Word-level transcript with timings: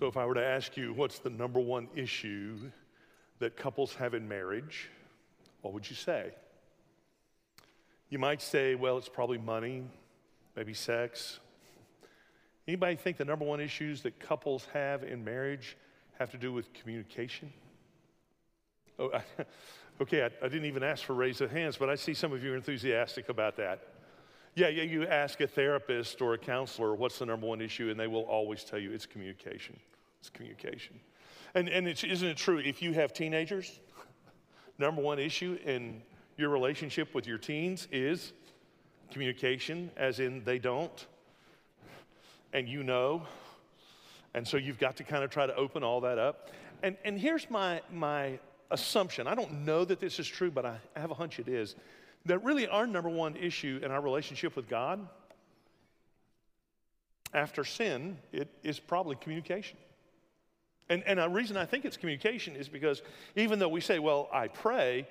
So, 0.00 0.06
if 0.06 0.16
I 0.16 0.24
were 0.24 0.32
to 0.32 0.42
ask 0.42 0.78
you, 0.78 0.94
what's 0.94 1.18
the 1.18 1.28
number 1.28 1.60
one 1.60 1.86
issue 1.94 2.56
that 3.38 3.54
couples 3.54 3.94
have 3.96 4.14
in 4.14 4.26
marriage, 4.26 4.88
what 5.60 5.74
would 5.74 5.90
you 5.90 5.94
say? 5.94 6.30
You 8.08 8.18
might 8.18 8.40
say, 8.40 8.76
well, 8.76 8.96
it's 8.96 9.10
probably 9.10 9.36
money, 9.36 9.84
maybe 10.56 10.72
sex. 10.72 11.38
Anybody 12.66 12.96
think 12.96 13.18
the 13.18 13.26
number 13.26 13.44
one 13.44 13.60
issues 13.60 14.00
that 14.00 14.18
couples 14.18 14.66
have 14.72 15.02
in 15.02 15.22
marriage 15.22 15.76
have 16.18 16.30
to 16.30 16.38
do 16.38 16.50
with 16.50 16.72
communication? 16.72 17.52
Oh, 18.98 19.10
I, 19.12 19.22
okay, 20.00 20.22
I, 20.22 20.30
I, 20.42 20.48
didn't 20.48 20.64
even 20.64 20.82
ask 20.82 21.04
for 21.04 21.12
raise 21.12 21.42
of 21.42 21.50
hands, 21.50 21.76
but 21.76 21.90
I 21.90 21.94
see 21.94 22.14
some 22.14 22.32
of 22.32 22.42
you 22.42 22.54
are 22.54 22.56
enthusiastic 22.56 23.28
about 23.28 23.58
that. 23.58 23.86
Yeah, 24.54 24.68
yeah, 24.68 24.82
you 24.82 25.06
ask 25.06 25.42
a 25.42 25.46
therapist 25.46 26.22
or 26.22 26.32
a 26.32 26.38
counselor, 26.38 26.94
what's 26.94 27.18
the 27.18 27.26
number 27.26 27.46
one 27.46 27.60
issue, 27.60 27.90
and 27.90 28.00
they 28.00 28.06
will 28.06 28.22
always 28.22 28.64
tell 28.64 28.78
you 28.78 28.92
it's 28.92 29.04
communication. 29.04 29.78
It's 30.20 30.30
communication. 30.30 31.00
And, 31.54 31.68
and 31.68 31.88
isn't 31.88 32.28
it 32.28 32.36
true, 32.36 32.58
if 32.58 32.80
you 32.82 32.92
have 32.92 33.12
teenagers, 33.12 33.80
number 34.78 35.02
one 35.02 35.18
issue 35.18 35.58
in 35.64 36.02
your 36.36 36.50
relationship 36.50 37.14
with 37.14 37.26
your 37.26 37.38
teens 37.38 37.88
is 37.90 38.32
communication, 39.10 39.90
as 39.96 40.20
in 40.20 40.44
they 40.44 40.58
don't, 40.58 41.06
and 42.52 42.68
you 42.68 42.82
know. 42.82 43.22
And 44.34 44.46
so 44.46 44.56
you've 44.56 44.78
got 44.78 44.96
to 44.96 45.04
kind 45.04 45.24
of 45.24 45.30
try 45.30 45.46
to 45.46 45.54
open 45.56 45.82
all 45.82 46.00
that 46.02 46.18
up. 46.18 46.50
And, 46.82 46.96
and 47.04 47.18
here's 47.18 47.50
my, 47.50 47.82
my 47.92 48.38
assumption 48.70 49.26
I 49.26 49.34
don't 49.34 49.64
know 49.64 49.84
that 49.84 50.00
this 50.00 50.18
is 50.18 50.28
true, 50.28 50.50
but 50.50 50.64
I 50.64 50.78
have 50.96 51.10
a 51.10 51.14
hunch 51.14 51.38
it 51.38 51.48
is 51.48 51.74
that 52.26 52.44
really 52.44 52.68
our 52.68 52.86
number 52.86 53.08
one 53.08 53.36
issue 53.36 53.80
in 53.82 53.90
our 53.90 54.00
relationship 54.00 54.54
with 54.54 54.68
God 54.68 55.06
after 57.32 57.64
sin 57.64 58.18
it 58.32 58.48
is 58.62 58.78
probably 58.78 59.16
communication. 59.16 59.78
And, 60.90 61.04
and 61.06 61.20
the 61.20 61.28
reason 61.28 61.56
I 61.56 61.64
think 61.64 61.84
it's 61.84 61.96
communication 61.96 62.56
is 62.56 62.68
because 62.68 63.00
even 63.36 63.58
though 63.58 63.68
we 63.68 63.80
say, 63.80 64.00
well, 64.00 64.28
I 64.32 64.48
pray, 64.48 65.06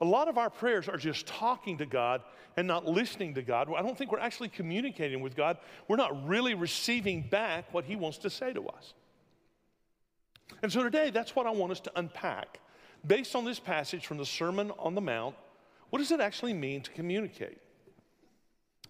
a 0.00 0.04
lot 0.04 0.26
of 0.26 0.36
our 0.36 0.50
prayers 0.50 0.88
are 0.88 0.96
just 0.96 1.26
talking 1.26 1.78
to 1.78 1.86
God 1.86 2.22
and 2.56 2.66
not 2.66 2.84
listening 2.84 3.34
to 3.34 3.42
God. 3.42 3.72
I 3.74 3.82
don't 3.82 3.96
think 3.96 4.10
we're 4.10 4.18
actually 4.18 4.48
communicating 4.48 5.20
with 5.22 5.36
God. 5.36 5.58
We're 5.86 5.96
not 5.96 6.26
really 6.26 6.54
receiving 6.54 7.22
back 7.22 7.72
what 7.72 7.84
He 7.84 7.94
wants 7.94 8.18
to 8.18 8.30
say 8.30 8.52
to 8.52 8.66
us. 8.66 8.94
And 10.60 10.72
so 10.72 10.82
today, 10.82 11.10
that's 11.10 11.36
what 11.36 11.46
I 11.46 11.50
want 11.50 11.72
us 11.72 11.80
to 11.80 11.92
unpack. 11.94 12.58
Based 13.06 13.34
on 13.36 13.44
this 13.44 13.60
passage 13.60 14.06
from 14.06 14.18
the 14.18 14.26
Sermon 14.26 14.72
on 14.78 14.96
the 14.96 15.00
Mount, 15.00 15.36
what 15.90 16.00
does 16.00 16.10
it 16.10 16.20
actually 16.20 16.52
mean 16.52 16.82
to 16.82 16.90
communicate? 16.90 17.58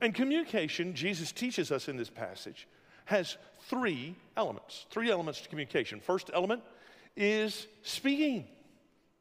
And 0.01 0.15
communication, 0.15 0.95
Jesus 0.95 1.31
teaches 1.31 1.71
us 1.71 1.89
in 1.89 1.97
this 1.97 2.11
passage, 2.11 2.67
has 3.05 3.37
three 3.69 4.15
elements. 4.37 4.87
Three 4.91 5.11
elements 5.11 5.41
to 5.41 5.49
communication. 5.49 6.01
First 6.01 6.31
element 6.33 6.63
is 7.17 7.67
speaking. 7.83 8.47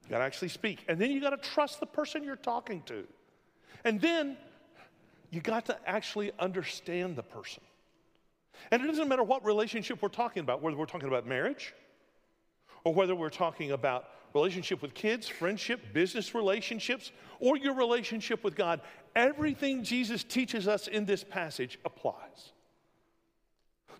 You 0.04 0.10
got 0.10 0.20
to 0.20 0.24
actually 0.24 0.50
speak. 0.50 0.84
And 0.88 1.00
then 1.00 1.12
you 1.12 1.22
got 1.22 1.32
to 1.32 1.50
trust 1.50 1.80
the 1.80 1.86
person 1.86 2.24
you're 2.24 2.36
talking 2.36 2.82
to. 2.84 3.06
And 3.84 4.00
then 4.00 4.38
you 5.30 5.42
got 5.42 5.66
to 5.66 5.78
actually 5.88 6.32
understand 6.40 7.16
the 7.16 7.24
person. 7.24 7.64
And 8.72 8.84
it 8.84 8.88
doesn't 8.88 9.08
matter 9.08 9.24
what 9.24 9.44
relationship 9.46 10.02
we're 10.02 10.10
talking 10.10 10.42
about, 10.42 10.62
whether 10.62 10.78
we're 10.78 10.86
talking 10.86 11.08
about 11.08 11.26
marriage 11.26 11.74
or 12.84 12.94
whether 12.94 13.16
we're 13.16 13.30
talking 13.30 13.72
about 13.72 14.06
relationship 14.34 14.82
with 14.82 14.94
kids, 14.94 15.28
friendship, 15.28 15.94
business 15.94 16.34
relationships, 16.34 17.12
or 17.40 17.58
your 17.58 17.74
relationship 17.74 18.44
with 18.44 18.56
God. 18.56 18.82
Everything 19.16 19.84
Jesus 19.84 20.24
teaches 20.24 20.68
us 20.68 20.88
in 20.88 21.06
this 21.06 21.24
passage 21.24 21.80
applies. 21.84 22.54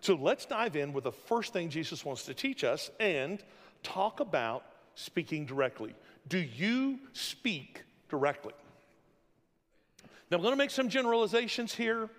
So 0.02 0.16
let's 0.16 0.46
dive 0.46 0.74
in 0.74 0.92
with 0.92 1.04
the 1.04 1.12
first 1.12 1.52
thing 1.52 1.70
Jesus 1.70 2.04
wants 2.04 2.24
to 2.24 2.34
teach 2.34 2.64
us 2.64 2.90
and 2.98 3.42
talk 3.84 4.18
about 4.18 4.64
speaking 4.96 5.46
directly. 5.46 5.94
Do 6.28 6.38
you 6.38 6.98
speak 7.12 7.84
directly? 8.08 8.52
Now, 10.28 10.38
I'm 10.38 10.42
going 10.42 10.52
to 10.52 10.58
make 10.58 10.72
some 10.72 10.88
generalizations 10.88 11.72
here, 11.72 12.10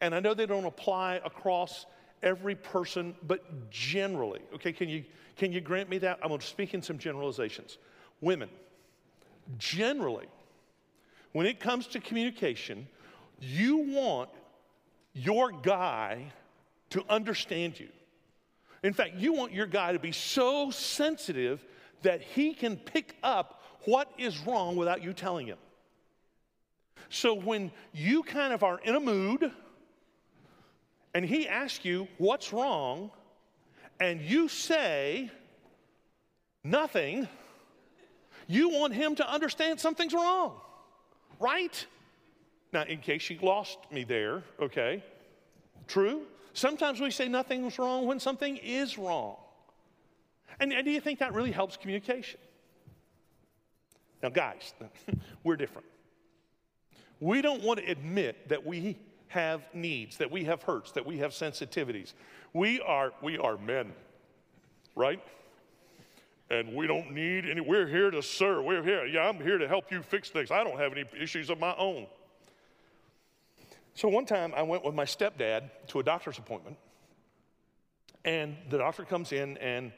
and 0.00 0.14
I 0.14 0.20
know 0.20 0.32
they 0.32 0.46
don't 0.46 0.64
apply 0.64 1.20
across 1.26 1.84
every 2.22 2.54
person, 2.54 3.14
but 3.26 3.70
generally, 3.70 4.40
okay, 4.54 4.72
can 4.72 4.88
you, 4.88 5.04
can 5.36 5.52
you 5.52 5.60
grant 5.60 5.90
me 5.90 5.98
that? 5.98 6.18
I'm 6.22 6.28
going 6.28 6.40
to 6.40 6.46
speak 6.46 6.72
in 6.72 6.80
some 6.80 6.96
generalizations. 6.96 7.76
Women, 8.22 8.48
generally, 9.58 10.26
when 11.32 11.46
it 11.46 11.60
comes 11.60 11.86
to 11.88 12.00
communication, 12.00 12.88
you 13.40 13.76
want 13.76 14.30
your 15.12 15.52
guy 15.52 16.32
to 16.94 17.04
understand 17.08 17.78
you. 17.78 17.88
In 18.84 18.92
fact, 18.92 19.14
you 19.16 19.32
want 19.32 19.52
your 19.52 19.66
guy 19.66 19.92
to 19.92 19.98
be 19.98 20.12
so 20.12 20.70
sensitive 20.70 21.64
that 22.02 22.22
he 22.22 22.54
can 22.54 22.76
pick 22.76 23.16
up 23.20 23.62
what 23.84 24.08
is 24.16 24.38
wrong 24.46 24.76
without 24.76 25.02
you 25.02 25.12
telling 25.12 25.48
him. 25.48 25.58
So 27.08 27.34
when 27.34 27.72
you 27.92 28.22
kind 28.22 28.52
of 28.52 28.62
are 28.62 28.78
in 28.78 28.94
a 28.94 29.00
mood 29.00 29.50
and 31.14 31.24
he 31.24 31.48
asks 31.48 31.84
you 31.84 32.06
what's 32.18 32.52
wrong, 32.52 33.10
and 33.98 34.20
you 34.20 34.48
say 34.48 35.32
nothing, 36.62 37.26
you 38.46 38.68
want 38.68 38.94
him 38.94 39.16
to 39.16 39.28
understand 39.28 39.80
something's 39.80 40.14
wrong, 40.14 40.60
right? 41.40 41.86
Now, 42.72 42.82
in 42.82 42.98
case 43.00 43.30
you 43.30 43.38
lost 43.42 43.78
me 43.90 44.04
there, 44.04 44.44
okay, 44.60 45.02
true? 45.88 46.26
Sometimes 46.54 47.00
we 47.00 47.10
say 47.10 47.28
nothing's 47.28 47.78
wrong 47.78 48.06
when 48.06 48.20
something 48.20 48.56
is 48.56 48.96
wrong. 48.96 49.36
And, 50.60 50.72
and 50.72 50.84
do 50.84 50.92
you 50.92 51.00
think 51.00 51.18
that 51.18 51.34
really 51.34 51.50
helps 51.50 51.76
communication? 51.76 52.38
Now, 54.22 54.28
guys, 54.28 54.72
we're 55.44 55.56
different. 55.56 55.86
We 57.20 57.42
don't 57.42 57.62
want 57.62 57.80
to 57.80 57.90
admit 57.90 58.48
that 58.48 58.64
we 58.64 58.96
have 59.28 59.62
needs, 59.74 60.16
that 60.18 60.30
we 60.30 60.44
have 60.44 60.62
hurts, 60.62 60.92
that 60.92 61.04
we 61.04 61.18
have 61.18 61.32
sensitivities. 61.32 62.12
We 62.52 62.80
are, 62.80 63.12
we 63.20 63.36
are 63.36 63.58
men, 63.58 63.92
right? 64.94 65.20
And 66.50 66.72
we 66.74 66.86
don't 66.86 67.10
need 67.10 67.46
any, 67.46 67.60
we're 67.62 67.88
here 67.88 68.12
to 68.12 68.22
serve. 68.22 68.64
We're 68.64 68.82
here, 68.84 69.06
yeah, 69.06 69.28
I'm 69.28 69.40
here 69.40 69.58
to 69.58 69.66
help 69.66 69.90
you 69.90 70.02
fix 70.02 70.30
things. 70.30 70.52
I 70.52 70.62
don't 70.62 70.78
have 70.78 70.92
any 70.92 71.04
issues 71.20 71.50
of 71.50 71.58
my 71.58 71.74
own. 71.76 72.06
So 73.94 74.08
one 74.08 74.26
time 74.26 74.52
I 74.56 74.62
went 74.62 74.84
with 74.84 74.94
my 74.94 75.04
stepdad 75.04 75.70
to 75.88 76.00
a 76.00 76.02
doctor's 76.02 76.38
appointment, 76.38 76.76
and 78.24 78.56
the 78.70 78.78
doctor 78.78 79.04
comes 79.04 79.32
in 79.32 79.56
and 79.58 79.92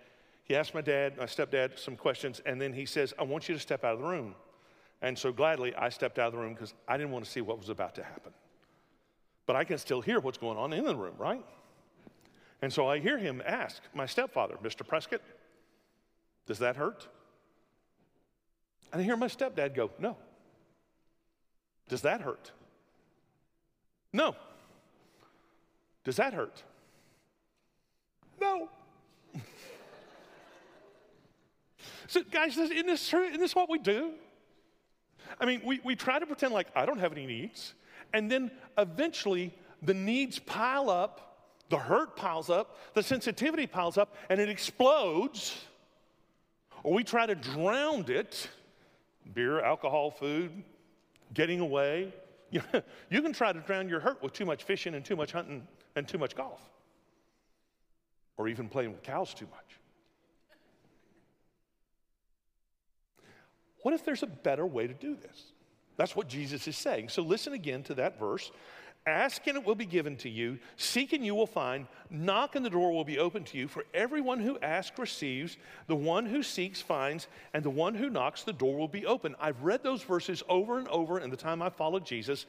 he 0.45 0.55
asks 0.55 0.75
my 0.75 0.81
dad, 0.81 1.17
my 1.17 1.25
stepdad, 1.25 1.79
some 1.79 1.97
questions, 1.97 2.41
and 2.47 2.61
then 2.61 2.73
he 2.73 2.87
says, 2.87 3.13
I 3.19 3.25
want 3.25 3.49
you 3.49 3.55
to 3.55 3.61
step 3.61 3.85
out 3.85 3.95
of 3.95 4.01
the 4.01 4.07
room. 4.07 4.35
And 5.03 5.19
so 5.19 5.33
gladly, 5.33 5.75
I 5.75 5.89
stepped 5.89 6.19
out 6.19 6.29
of 6.29 6.33
the 6.35 6.39
room 6.39 6.55
because 6.55 6.73
I 6.87 6.97
didn't 6.97 7.11
want 7.11 7.25
to 7.25 7.31
see 7.31 7.41
what 7.41 7.59
was 7.59 7.69
about 7.69 7.95
to 7.97 8.05
happen. 8.05 8.33
But 9.47 9.57
I 9.57 9.65
can 9.65 9.79
still 9.79 10.01
hear 10.01 10.21
what's 10.21 10.39
going 10.39 10.57
on 10.57 10.73
in 10.73 10.85
the 10.85 10.95
room, 10.95 11.15
right? 11.19 11.45
And 12.63 12.73
so 12.73 12.89
I 12.89 12.99
hear 12.99 13.19
him 13.19 13.43
ask 13.45 13.83
my 13.95 14.07
stepfather, 14.07 14.57
Mr. 14.63 14.87
Prescott, 14.87 15.21
does 16.47 16.59
that 16.61 16.77
hurt? 16.77 17.09
And 18.93 19.03
I 19.03 19.05
hear 19.05 19.17
my 19.17 19.29
stepdad 19.29 19.75
go, 19.75 19.91
no. 19.99 20.17
Does 21.89 22.03
that 22.03 22.21
hurt? 22.21 22.53
No. 24.13 24.35
Does 26.05 26.17
that 26.17 26.35
hurt? 26.35 26.63
No. 28.41 28.69
so, 32.07 32.23
guys, 32.31 32.57
isn't 32.57 32.87
this, 32.87 33.09
true? 33.09 33.25
isn't 33.25 33.41
this 33.41 33.55
what 33.55 33.69
we 33.69 33.79
do? 33.79 34.13
I 35.41 35.45
mean, 35.45 35.61
we, 35.65 35.81
we 35.85 35.97
try 35.97 36.19
to 36.19 36.27
pretend 36.27 36.55
like 36.55 36.69
I 36.75 36.87
don't 36.87 36.99
have 36.99 37.13
any 37.13 37.27
needs, 37.27 37.75
and 38.13 38.31
then 38.31 38.51
eventually 38.79 39.53
the 39.83 39.95
needs 39.95 40.39
pile 40.39 40.89
up, 40.89 41.51
the 41.69 41.79
hurt 41.79 42.17
piles 42.17 42.49
up, 42.49 42.79
the 42.95 43.03
sensitivity 43.03 43.67
piles 43.67 43.99
up, 43.99 44.15
and 44.31 44.41
it 44.41 44.49
explodes. 44.49 45.67
Or 46.83 46.95
we 46.95 47.05
try 47.05 47.27
to 47.27 47.35
drown 47.35 48.05
it 48.09 48.49
beer, 49.35 49.61
alcohol, 49.61 50.11
food, 50.11 50.63
getting 51.35 51.61
away. 51.61 52.15
You, 53.11 53.23
can 53.23 53.33
try 53.33 53.53
to 53.53 53.61
drown 53.61 53.89
your 53.89 54.01
hurt 54.01 54.23
with 54.23 54.33
too 54.33 54.45
much 54.45 54.65
fishing 54.65 54.95
and 54.95 55.05
too 55.05 55.17
much 55.17 55.33
hunting 55.33 55.67
and 55.95 56.07
too 56.07 56.19
much 56.19 56.35
golf, 56.35 56.61
or 58.37 58.49
even 58.49 58.69
playing 58.69 58.93
with 58.93 59.03
cows 59.03 59.35
too 59.35 59.47
much. 59.47 59.81
What 63.83 63.95
if 63.95 64.05
there's 64.05 64.23
a 64.23 64.27
better 64.27 64.67
way 64.67 64.87
to 64.87 64.95
do 64.95 65.15
this? 65.15 65.53
That's 65.97 66.15
what 66.15 66.29
Jesus 66.29 66.67
is 66.69 66.77
saying. 66.77 67.09
So 67.09 67.23
listen 67.23 67.53
again 67.53 67.83
to 67.85 67.95
that 67.95 68.19
verse. 68.19 68.51
Ask 69.07 69.47
and 69.47 69.57
it 69.57 69.65
will 69.65 69.77
be 69.77 69.87
given 69.87 70.17
to 70.17 70.29
you. 70.29 70.59
Seek 70.77 71.13
and 71.13 71.25
you 71.25 71.35
will 71.35 71.47
find. 71.47 71.87
Knock 72.11 72.57
and 72.57 72.65
the 72.65 72.71
door 72.71 72.93
will 72.93 73.05
be 73.05 73.21
open 73.21 73.45
to 73.45 73.59
you. 73.59 73.69
For 73.69 73.85
everyone 73.95 74.41
who 74.41 74.59
asks 74.59 74.99
receives. 74.99 75.57
The 75.87 75.95
one 75.95 76.27
who 76.27 76.43
seeks 76.43 76.83
finds. 76.83 77.29
And 77.55 77.65
the 77.65 77.71
one 77.71 77.95
who 77.95 78.11
knocks, 78.11 78.43
the 78.43 78.53
door 78.53 78.77
will 78.77 78.89
be 78.89 79.07
open. 79.07 79.37
I've 79.41 79.63
read 79.63 79.85
those 79.85 80.03
verses 80.03 80.43
over 80.49 80.79
and 80.79 80.89
over 80.89 81.21
in 81.21 81.31
the 81.31 81.37
time 81.37 81.63
I 81.63 81.71
followed 81.71 82.05
Jesus. 82.05 82.47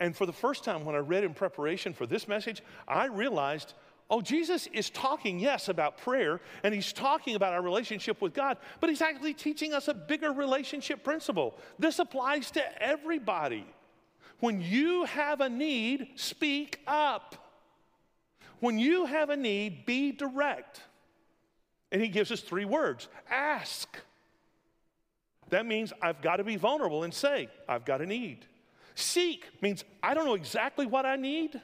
And 0.00 0.16
for 0.16 0.26
the 0.26 0.32
first 0.32 0.64
time, 0.64 0.84
when 0.84 0.96
I 0.96 0.98
read 0.98 1.22
in 1.22 1.32
preparation 1.32 1.92
for 1.92 2.06
this 2.06 2.26
message, 2.26 2.62
I 2.88 3.06
realized 3.06 3.74
Oh, 4.12 4.20
Jesus 4.20 4.66
is 4.72 4.90
talking, 4.90 5.38
yes, 5.38 5.68
about 5.68 5.96
prayer, 5.96 6.40
and 6.64 6.74
he's 6.74 6.92
talking 6.92 7.36
about 7.36 7.52
our 7.52 7.62
relationship 7.62 8.20
with 8.20 8.34
God, 8.34 8.58
but 8.80 8.90
he's 8.90 9.02
actually 9.02 9.34
teaching 9.34 9.72
us 9.72 9.86
a 9.86 9.94
bigger 9.94 10.32
relationship 10.32 11.04
principle. 11.04 11.56
This 11.78 12.00
applies 12.00 12.50
to 12.52 12.82
everybody. 12.82 13.64
When 14.40 14.60
you 14.60 15.04
have 15.04 15.40
a 15.40 15.48
need, 15.48 16.08
speak 16.16 16.80
up. 16.86 17.36
When 18.60 18.78
you 18.78 19.06
have 19.06 19.30
a 19.30 19.36
need, 19.36 19.86
be 19.86 20.12
direct. 20.12 20.82
And 21.92 22.00
he 22.00 22.08
gives 22.08 22.30
us 22.30 22.40
three 22.40 22.64
words 22.64 23.08
ask. 23.30 23.98
That 25.50 25.66
means 25.66 25.92
I've 26.00 26.22
got 26.22 26.36
to 26.36 26.44
be 26.44 26.56
vulnerable 26.56 27.02
and 27.02 27.12
say, 27.12 27.48
I've 27.68 27.84
got 27.84 28.00
a 28.00 28.06
need. 28.06 28.46
Seek 28.94 29.46
means 29.60 29.84
I 30.02 30.14
don't 30.14 30.24
know 30.24 30.34
exactly 30.34 30.86
what 30.86 31.04
I 31.06 31.16
need, 31.16 31.60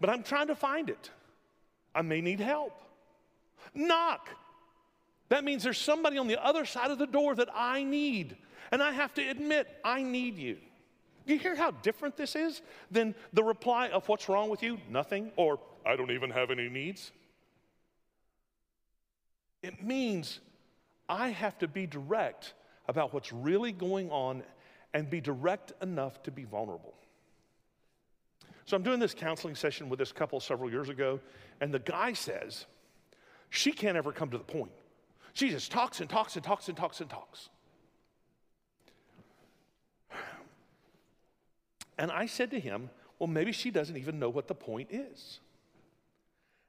but 0.00 0.10
I'm 0.10 0.22
trying 0.22 0.46
to 0.48 0.54
find 0.54 0.88
it. 0.88 1.10
I 1.94 2.02
may 2.02 2.20
need 2.20 2.40
help. 2.40 2.80
Knock. 3.74 4.28
That 5.28 5.44
means 5.44 5.64
there's 5.64 5.78
somebody 5.78 6.18
on 6.18 6.28
the 6.28 6.42
other 6.42 6.64
side 6.64 6.90
of 6.90 6.98
the 6.98 7.06
door 7.06 7.34
that 7.34 7.48
I 7.54 7.82
need, 7.84 8.36
and 8.70 8.82
I 8.82 8.92
have 8.92 9.12
to 9.14 9.28
admit, 9.28 9.68
I 9.84 10.02
need 10.02 10.38
you. 10.38 10.58
You 11.26 11.38
hear 11.38 11.56
how 11.56 11.72
different 11.72 12.16
this 12.16 12.36
is 12.36 12.62
than 12.90 13.14
the 13.32 13.42
reply 13.42 13.88
of 13.88 14.08
what's 14.08 14.28
wrong 14.28 14.48
with 14.48 14.62
you? 14.62 14.78
Nothing, 14.88 15.32
or 15.36 15.58
I 15.84 15.96
don't 15.96 16.12
even 16.12 16.30
have 16.30 16.50
any 16.50 16.68
needs. 16.68 17.10
It 19.62 19.82
means 19.82 20.38
I 21.08 21.30
have 21.30 21.58
to 21.58 21.68
be 21.68 21.86
direct 21.86 22.54
about 22.88 23.12
what's 23.12 23.32
really 23.32 23.72
going 23.72 24.08
on 24.10 24.44
and 24.94 25.10
be 25.10 25.20
direct 25.20 25.72
enough 25.82 26.22
to 26.22 26.30
be 26.30 26.44
vulnerable. 26.44 26.94
So 28.64 28.76
I'm 28.76 28.84
doing 28.84 29.00
this 29.00 29.14
counseling 29.14 29.56
session 29.56 29.88
with 29.88 29.98
this 29.98 30.12
couple 30.12 30.38
several 30.38 30.70
years 30.70 30.88
ago, 30.88 31.20
and 31.60 31.74
the 31.74 31.80
guy 31.80 32.12
says, 32.12 32.66
She 33.50 33.72
can't 33.72 33.96
ever 33.96 34.12
come 34.12 34.30
to 34.30 34.38
the 34.38 34.44
point. 34.44 34.72
She 35.32 35.50
just 35.50 35.72
talks 35.72 36.00
and 36.00 36.08
talks 36.08 36.36
and 36.36 36.44
talks 36.44 36.68
and 36.68 36.76
talks 36.76 37.00
and 37.00 37.10
talks. 37.10 37.48
And 41.98 42.10
I 42.10 42.26
said 42.26 42.50
to 42.50 42.60
him, 42.60 42.90
Well, 43.18 43.26
maybe 43.26 43.52
she 43.52 43.70
doesn't 43.70 43.96
even 43.96 44.18
know 44.18 44.28
what 44.28 44.48
the 44.48 44.54
point 44.54 44.88
is. 44.90 45.40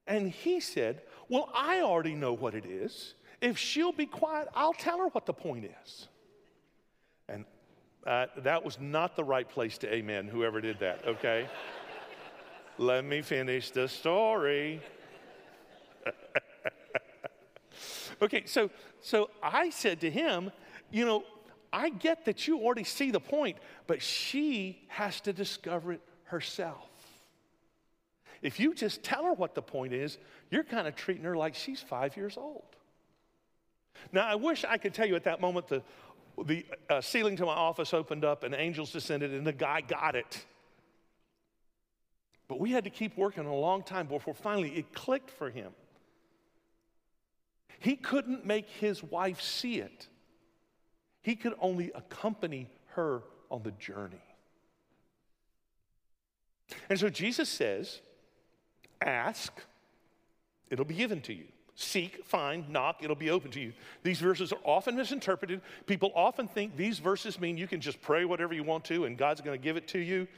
And 0.07 0.29
he 0.29 0.59
said, 0.59 1.01
Well, 1.29 1.49
I 1.53 1.81
already 1.81 2.15
know 2.15 2.33
what 2.33 2.55
it 2.55 2.65
is. 2.65 3.13
If 3.41 3.57
she'll 3.57 3.91
be 3.91 4.05
quiet, 4.05 4.47
I'll 4.55 4.73
tell 4.73 4.99
her 4.99 5.07
what 5.07 5.25
the 5.25 5.33
point 5.33 5.69
is. 5.83 6.07
And 7.29 7.45
uh, 8.05 8.27
that 8.37 8.63
was 8.63 8.79
not 8.79 9.15
the 9.15 9.23
right 9.23 9.47
place 9.47 9.77
to 9.79 9.93
amen, 9.93 10.27
whoever 10.27 10.61
did 10.61 10.79
that, 10.79 11.05
okay? 11.05 11.47
Let 12.77 13.03
me 13.03 13.21
finish 13.21 13.69
the 13.71 13.87
story. 13.87 14.81
okay, 18.21 18.43
so, 18.45 18.69
so 19.01 19.29
I 19.43 19.69
said 19.71 19.99
to 20.01 20.09
him, 20.09 20.51
You 20.89 21.05
know, 21.05 21.23
I 21.71 21.89
get 21.89 22.25
that 22.25 22.47
you 22.47 22.59
already 22.59 22.83
see 22.83 23.11
the 23.11 23.19
point, 23.19 23.57
but 23.87 24.01
she 24.01 24.85
has 24.87 25.21
to 25.21 25.33
discover 25.33 25.93
it 25.93 26.01
herself. 26.25 26.89
If 28.41 28.59
you 28.59 28.73
just 28.73 29.03
tell 29.03 29.25
her 29.25 29.33
what 29.33 29.55
the 29.55 29.61
point 29.61 29.93
is, 29.93 30.17
you're 30.51 30.63
kind 30.63 30.87
of 30.87 30.95
treating 30.95 31.23
her 31.23 31.35
like 31.35 31.55
she's 31.55 31.81
five 31.81 32.15
years 32.15 32.37
old. 32.37 32.63
Now, 34.11 34.27
I 34.27 34.35
wish 34.35 34.63
I 34.63 34.77
could 34.77 34.93
tell 34.93 35.07
you 35.07 35.15
at 35.15 35.23
that 35.23 35.41
moment 35.41 35.67
the, 35.67 35.81
the 36.45 36.65
uh, 36.89 37.01
ceiling 37.01 37.35
to 37.37 37.45
my 37.45 37.53
office 37.53 37.93
opened 37.93 38.23
up 38.23 38.43
and 38.43 38.53
angels 38.53 38.91
descended 38.91 39.33
and 39.33 39.45
the 39.45 39.53
guy 39.53 39.81
got 39.81 40.15
it. 40.15 40.45
But 42.47 42.59
we 42.59 42.71
had 42.71 42.83
to 42.85 42.89
keep 42.89 43.17
working 43.17 43.45
a 43.45 43.55
long 43.55 43.83
time 43.83 44.07
before 44.07 44.33
finally 44.33 44.69
it 44.77 44.93
clicked 44.93 45.31
for 45.31 45.49
him. 45.49 45.71
He 47.79 47.95
couldn't 47.95 48.45
make 48.45 48.69
his 48.69 49.03
wife 49.03 49.41
see 49.41 49.79
it, 49.79 50.07
he 51.27 51.35
could 51.35 51.55
only 51.59 51.91
accompany 51.93 52.69
her 52.91 53.21
on 53.51 53.61
the 53.61 53.71
journey. 53.71 54.23
And 56.89 56.97
so 56.97 57.09
Jesus 57.09 57.49
says, 57.49 57.99
Ask, 59.01 59.51
it'll 60.69 60.85
be 60.85 60.93
given 60.93 61.19
to 61.23 61.33
you. 61.33 61.43
Seek, 61.75 62.23
find, 62.23 62.69
knock, 62.69 63.03
it'll 63.03 63.13
be 63.17 63.29
open 63.29 63.51
to 63.51 63.59
you. 63.59 63.73
These 64.03 64.21
verses 64.21 64.53
are 64.53 64.59
often 64.63 64.95
misinterpreted. 64.95 65.59
People 65.85 66.13
often 66.15 66.47
think 66.47 66.77
these 66.77 66.99
verses 66.99 67.41
mean 67.41 67.57
you 67.57 67.67
can 67.67 67.81
just 67.81 68.01
pray 68.01 68.23
whatever 68.23 68.53
you 68.53 68.63
want 68.63 68.85
to 68.85 69.03
and 69.03 69.17
God's 69.17 69.41
going 69.41 69.59
to 69.59 69.61
give 69.61 69.75
it 69.75 69.89
to 69.89 69.99
you. 69.99 70.29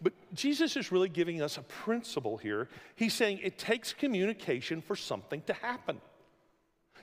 But 0.00 0.12
Jesus 0.32 0.76
is 0.76 0.92
really 0.92 1.08
giving 1.08 1.42
us 1.42 1.58
a 1.58 1.62
principle 1.62 2.36
here. 2.36 2.68
He's 2.94 3.14
saying 3.14 3.40
it 3.42 3.58
takes 3.58 3.92
communication 3.92 4.80
for 4.80 4.94
something 4.94 5.42
to 5.48 5.54
happen. 5.54 6.00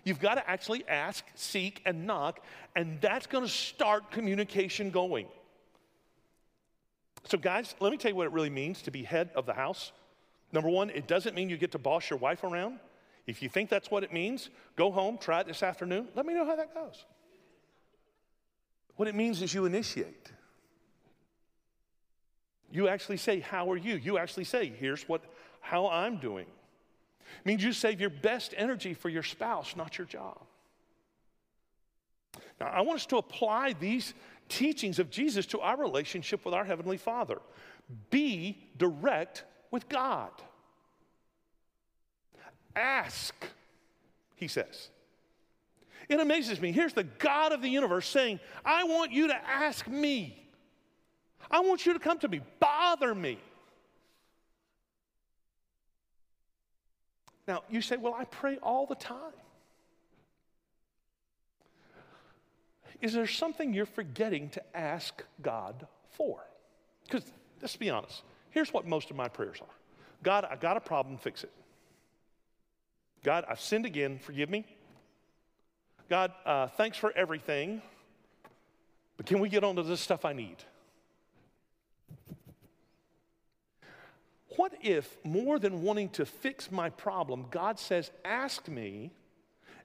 You've 0.04 0.20
got 0.20 0.36
to 0.36 0.50
actually 0.50 0.84
ask, 0.88 1.24
seek, 1.36 1.82
and 1.86 2.06
knock, 2.06 2.44
and 2.76 3.00
that's 3.00 3.26
going 3.26 3.44
to 3.44 3.50
start 3.50 4.12
communication 4.12 4.92
going. 4.92 5.28
So, 7.26 7.38
guys, 7.38 7.74
let 7.80 7.92
me 7.92 7.98
tell 7.98 8.12
you 8.12 8.16
what 8.16 8.28
it 8.28 8.34
really 8.34 8.50
means 8.50 8.82
to 8.82 8.92
be 8.92 9.04
head 9.04 9.30
of 9.36 9.46
the 9.46 9.54
house. 9.54 9.94
Number 10.52 10.70
one, 10.70 10.90
it 10.90 11.08
doesn't 11.08 11.36
mean 11.36 11.50
you 11.50 11.58
get 11.58 11.72
to 11.72 11.80
boss 11.80 12.10
your 12.10 12.20
wife 12.20 12.44
around. 12.44 12.80
If 13.26 13.42
you 13.42 13.48
think 13.48 13.70
that's 13.70 13.90
what 13.90 14.04
it 14.04 14.12
means, 14.12 14.50
go 14.76 14.92
home, 14.92 15.18
try 15.18 15.40
it 15.40 15.48
this 15.48 15.64
afternoon. 15.64 16.10
Let 16.16 16.26
me 16.26 16.34
know 16.34 16.46
how 16.46 16.58
that 16.58 16.74
goes. 16.74 17.06
What 18.98 19.08
it 19.08 19.16
means 19.16 19.42
is 19.42 19.54
you 19.54 19.66
initiate. 19.66 20.32
You 22.72 22.88
actually 22.90 23.18
say, 23.18 23.40
How 23.40 23.72
are 23.72 23.78
you? 23.78 23.96
You 23.96 24.18
actually 24.18 24.44
say, 24.44 24.68
Here's 24.78 25.08
what, 25.08 25.22
how 25.62 25.90
I'm 25.90 26.18
doing. 26.18 26.48
It 27.40 27.46
means 27.46 27.64
you 27.64 27.74
save 27.74 28.00
your 28.00 28.10
best 28.10 28.54
energy 28.58 28.94
for 28.94 29.10
your 29.10 29.24
spouse, 29.24 29.76
not 29.76 29.98
your 29.98 30.08
job. 30.08 30.40
Now, 32.60 32.68
I 32.68 32.82
want 32.82 33.00
us 33.00 33.06
to 33.08 33.18
apply 33.18 33.74
these 33.74 34.14
teachings 34.50 35.00
of 35.00 35.10
Jesus 35.10 35.46
to 35.48 35.60
our 35.60 35.78
relationship 35.78 36.46
with 36.46 36.54
our 36.54 36.66
Heavenly 36.66 36.98
Father. 36.98 37.40
Be 38.10 38.70
direct 38.78 39.44
with 39.72 39.90
God. 39.90 40.32
Ask, 42.76 43.34
he 44.36 44.48
says. 44.48 44.90
It 46.10 46.20
amazes 46.20 46.60
me. 46.60 46.72
Here's 46.72 46.94
the 46.94 47.04
God 47.04 47.52
of 47.52 47.62
the 47.62 47.70
universe 47.70 48.08
saying, 48.08 48.40
I 48.66 48.84
want 48.84 49.12
you 49.12 49.28
to 49.28 49.36
ask 49.36 49.88
me. 49.88 50.40
I 51.50 51.60
want 51.60 51.86
you 51.86 51.94
to 51.94 52.00
come 52.00 52.20
to 52.20 52.28
me, 52.28 52.42
bother 52.60 53.14
me. 53.14 53.40
Now, 57.48 57.64
you 57.70 57.82
say, 57.82 57.98
Well, 57.98 58.14
I 58.14 58.26
pray 58.26 58.58
all 58.62 58.86
the 58.86 58.96
time. 58.96 59.34
Is 63.02 63.14
there 63.14 63.28
something 63.28 63.74
you're 63.74 63.86
forgetting 63.86 64.50
to 64.52 64.78
ask 64.78 65.24
God 65.42 65.88
for? 66.12 66.40
Because 67.04 67.24
let's 67.62 67.76
be 67.76 67.90
honest, 67.90 68.22
here's 68.52 68.72
what 68.72 68.88
most 68.88 69.10
of 69.10 69.18
my 69.18 69.28
prayers 69.28 69.58
are 69.62 69.76
God, 70.24 70.46
I 70.50 70.56
got 70.56 70.78
a 70.78 70.80
problem, 70.80 71.18
fix 71.18 71.44
it. 71.44 71.52
God, 73.24 73.46
I've 73.50 73.60
sinned 73.60 73.86
again, 73.86 74.20
forgive 74.20 74.50
me. 74.50 74.66
God, 76.10 76.32
uh, 76.46 76.68
thanks 76.68 76.98
for 76.98 77.12
everything, 77.16 77.82
but 79.18 79.26
can 79.26 79.40
we 79.40 79.50
get 79.50 79.64
on 79.64 79.76
to 79.76 79.84
the 79.84 79.98
stuff 79.98 80.26
I 80.26 80.34
need? 80.34 80.58
What 84.56 84.74
if, 84.82 85.18
more 85.24 85.58
than 85.60 85.82
wanting 85.82 86.10
to 86.10 86.26
fix 86.26 86.72
my 86.72 86.90
problem, 86.90 87.46
God 87.50 87.80
says, 87.80 88.12
Ask 88.24 88.68
me, 88.68 89.12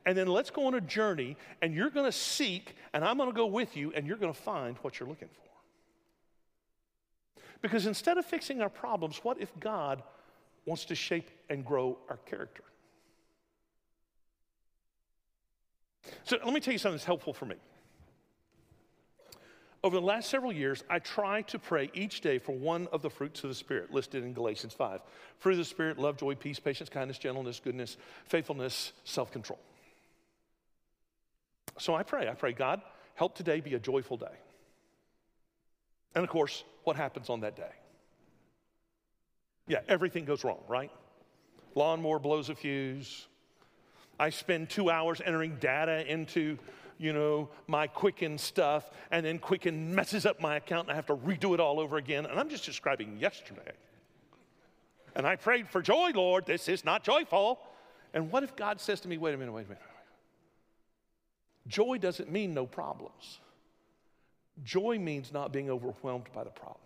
and 0.05 0.17
then 0.17 0.27
let's 0.27 0.51
go 0.51 0.67
on 0.67 0.75
a 0.75 0.81
journey, 0.81 1.37
and 1.63 1.75
you're 1.75 1.91
to 2.07 2.13
seek, 2.13 2.75
and 2.93 3.05
I'm 3.05 3.17
to 3.31 3.37
go 3.37 3.47
with 3.47 3.77
you, 3.77 3.93
and 3.95 4.07
you're 4.07 4.17
to 4.33 4.39
find 4.39 4.77
what 4.83 4.99
you're 4.99 5.09
looking 5.09 5.29
for? 5.29 5.49
Because 7.61 7.87
instead 7.87 8.19
of 8.19 8.25
fixing 8.25 8.63
our 8.63 8.69
problems, 8.69 9.19
what 9.23 9.41
if 9.41 9.51
God 9.59 10.03
wants 10.65 10.85
to 10.87 10.95
shape 10.95 11.31
and 11.51 11.65
grow 11.65 11.99
our 12.09 12.19
character? 12.19 12.63
So 16.25 16.39
let 16.45 16.55
me 16.55 16.61
tell 16.61 16.73
you 16.73 16.79
something 16.79 16.97
that's 16.97 17.05
helpful 17.05 17.33
for 17.33 17.47
me. 17.47 17.57
Over 19.85 19.97
the 19.97 20.07
last 20.07 20.29
several 20.29 20.53
years, 20.53 20.83
I 20.91 20.99
try 20.99 21.43
to 21.43 21.59
pray 21.59 21.91
each 21.95 22.21
day 22.21 22.39
for 22.39 22.53
one 22.53 22.89
of 22.91 23.01
the 23.01 23.11
fruits 23.11 23.45
of 23.45 23.51
the 23.51 23.55
Spirit 23.55 23.93
listed 23.93 24.25
in 24.25 24.33
Galatians 24.33 24.75
5. 24.75 25.01
Fruit 25.39 25.53
of 25.53 25.59
the 25.59 25.65
Spirit, 25.65 25.99
love, 25.99 26.17
joy, 26.17 26.35
peace, 26.35 26.59
patience, 26.59 26.89
kindness, 26.89 27.19
gentleness, 27.19 27.61
goodness, 27.63 27.97
faithfulness, 28.27 28.93
self 29.05 29.31
control. 29.31 29.61
So 31.79 31.95
I 31.95 32.03
pray, 32.03 32.29
I 32.29 32.35
pray, 32.35 32.53
God, 32.53 32.83
help 33.15 33.37
today 33.37 33.61
be 33.61 33.75
a 33.75 33.79
joyful 33.79 34.17
day. 34.17 34.27
And 36.17 36.25
of 36.25 36.31
course, 36.31 36.65
what 36.83 36.97
happens 36.97 37.31
on 37.31 37.41
that 37.41 37.55
day? 37.55 37.71
Yeah, 39.69 39.81
everything 39.87 40.25
goes 40.25 40.43
wrong, 40.43 40.59
right? 40.67 40.91
Lawnmower 41.77 42.19
blows 42.19 42.49
a 42.49 42.57
fuse. 42.57 43.29
I 44.19 44.31
spend 44.31 44.71
two 44.71 44.91
hours 44.91 45.21
entering 45.25 45.57
data 45.61 46.11
into 46.11 46.59
you 46.99 47.13
know, 47.13 47.49
my 47.67 47.87
Quicken 47.87 48.37
stuff, 48.39 48.91
and 49.11 49.25
then 49.25 49.39
Quicken 49.39 49.95
messes 49.95 50.27
up 50.27 50.41
my 50.41 50.57
account 50.57 50.89
and 50.89 50.93
I 50.93 50.97
have 50.97 51.07
to 51.07 51.17
redo 51.17 51.55
it 51.55 51.61
all 51.61 51.81
over 51.81 51.97
again. 51.97 52.27
And 52.27 52.39
I'm 52.39 52.49
just 52.49 52.65
describing 52.65 53.19
yesterday. 53.19 53.73
and 55.15 55.27
I 55.27 55.37
prayed 55.37 55.69
for 55.69 55.81
joy, 55.81 56.11
Lord. 56.15 56.47
This 56.47 56.69
is 56.69 56.85
not 56.85 57.05
joyful. 57.05 57.61
And 58.13 58.31
what 58.31 58.43
if 58.43 58.57
God 58.57 58.81
says 58.81 59.01
to 59.01 59.09
me, 59.09 59.19
wait 59.19 59.35
a 59.35 59.37
minute, 59.37 59.53
wait 59.53 59.67
a 59.67 59.69
minute. 59.69 59.83
Joy 61.67 61.99
doesn't 61.99 62.31
mean 62.31 62.55
no 62.55 62.67
problems. 62.67 63.39
Joy 64.65 64.99
means 64.99 65.33
not 65.33 65.53
being 65.53 65.71
overwhelmed 65.71 66.29
by 66.35 66.45
the 66.45 66.51
problems. 66.51 66.83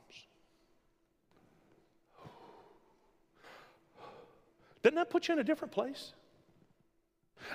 Doesn't 4.82 4.96
that 4.96 5.10
put 5.10 5.28
you 5.28 5.34
in 5.34 5.40
a 5.40 5.44
different 5.44 5.72
place? 5.72 6.12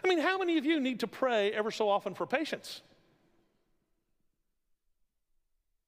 I 0.03 0.08
mean, 0.08 0.20
how 0.20 0.38
many 0.38 0.58
of 0.58 0.65
you 0.65 0.79
need 0.79 1.00
to 1.01 1.08
pray 1.08 1.51
ever 1.51 1.72
so 1.72 1.89
often 1.89 2.13
for 2.13 2.25
patience? 2.25 2.82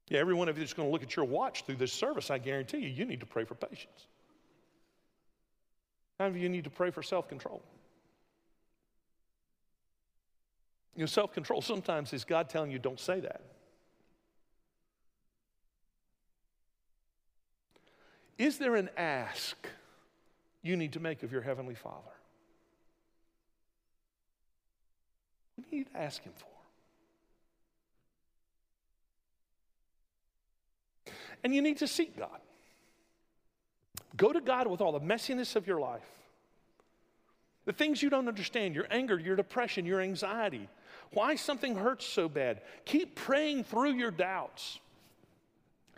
Yeah, 0.10 0.20
every 0.20 0.34
one 0.34 0.50
of 0.50 0.58
you 0.58 0.64
that's 0.64 0.74
going 0.74 0.88
to 0.88 0.92
look 0.92 1.04
at 1.04 1.16
your 1.16 1.26
watch 1.26 1.66
through 1.66 1.76
this 1.76 1.94
service, 1.94 2.32
I 2.32 2.40
guarantee 2.40 2.80
you, 2.80 2.90
you 2.90 3.06
need 3.06 3.20
to 3.20 3.26
pray 3.26 3.46
for 3.46 3.56
patience. 3.56 4.08
How 6.20 6.26
many 6.26 6.38
of 6.38 6.44
you 6.44 6.50
need 6.50 6.64
to 6.64 6.70
pray 6.70 6.92
for 6.92 7.04
self 7.04 7.30
control? 7.30 7.62
You 10.96 11.04
know, 11.04 11.08
self 11.08 11.32
control 11.32 11.62
sometimes 11.62 12.12
is 12.12 12.26
God 12.26 12.50
telling 12.50 12.72
you, 12.72 12.80
don't 12.80 13.00
say 13.00 13.20
that. 13.22 13.42
Is 18.38 18.58
there 18.58 18.76
an 18.76 18.90
ask 18.98 19.58
you 20.62 20.76
need 20.76 20.94
to 20.94 21.00
make 21.00 21.24
of 21.24 21.32
your 21.32 21.42
Heavenly 21.42 21.76
Father? 21.76 22.12
Need 25.72 25.88
to 25.94 25.98
ask 25.98 26.24
Him 26.24 26.34
for? 26.36 26.46
And 31.44 31.56
you 31.56 31.62
need 31.62 31.78
to 31.78 31.88
seek 31.88 32.18
God. 32.18 32.40
Go 34.18 34.34
to 34.34 34.42
God 34.42 34.68
with 34.68 34.82
all 34.82 34.92
the 34.92 35.00
messiness 35.00 35.56
of 35.56 35.68
your 35.68 35.80
life. 35.80 36.08
The 37.66 37.74
things 37.74 38.02
you 38.02 38.10
don't 38.10 38.28
understand, 38.28 38.76
your 38.76 38.88
anger, 38.92 39.18
your 39.18 39.36
depression, 39.36 39.86
your 39.86 40.02
anxiety, 40.02 40.68
why 41.12 41.36
something 41.36 41.76
hurts 41.76 42.06
so 42.06 42.28
bad. 42.28 42.62
Keep 42.86 43.16
praying 43.16 43.64
through 43.64 43.94
your 43.94 44.12
doubts. 44.12 44.80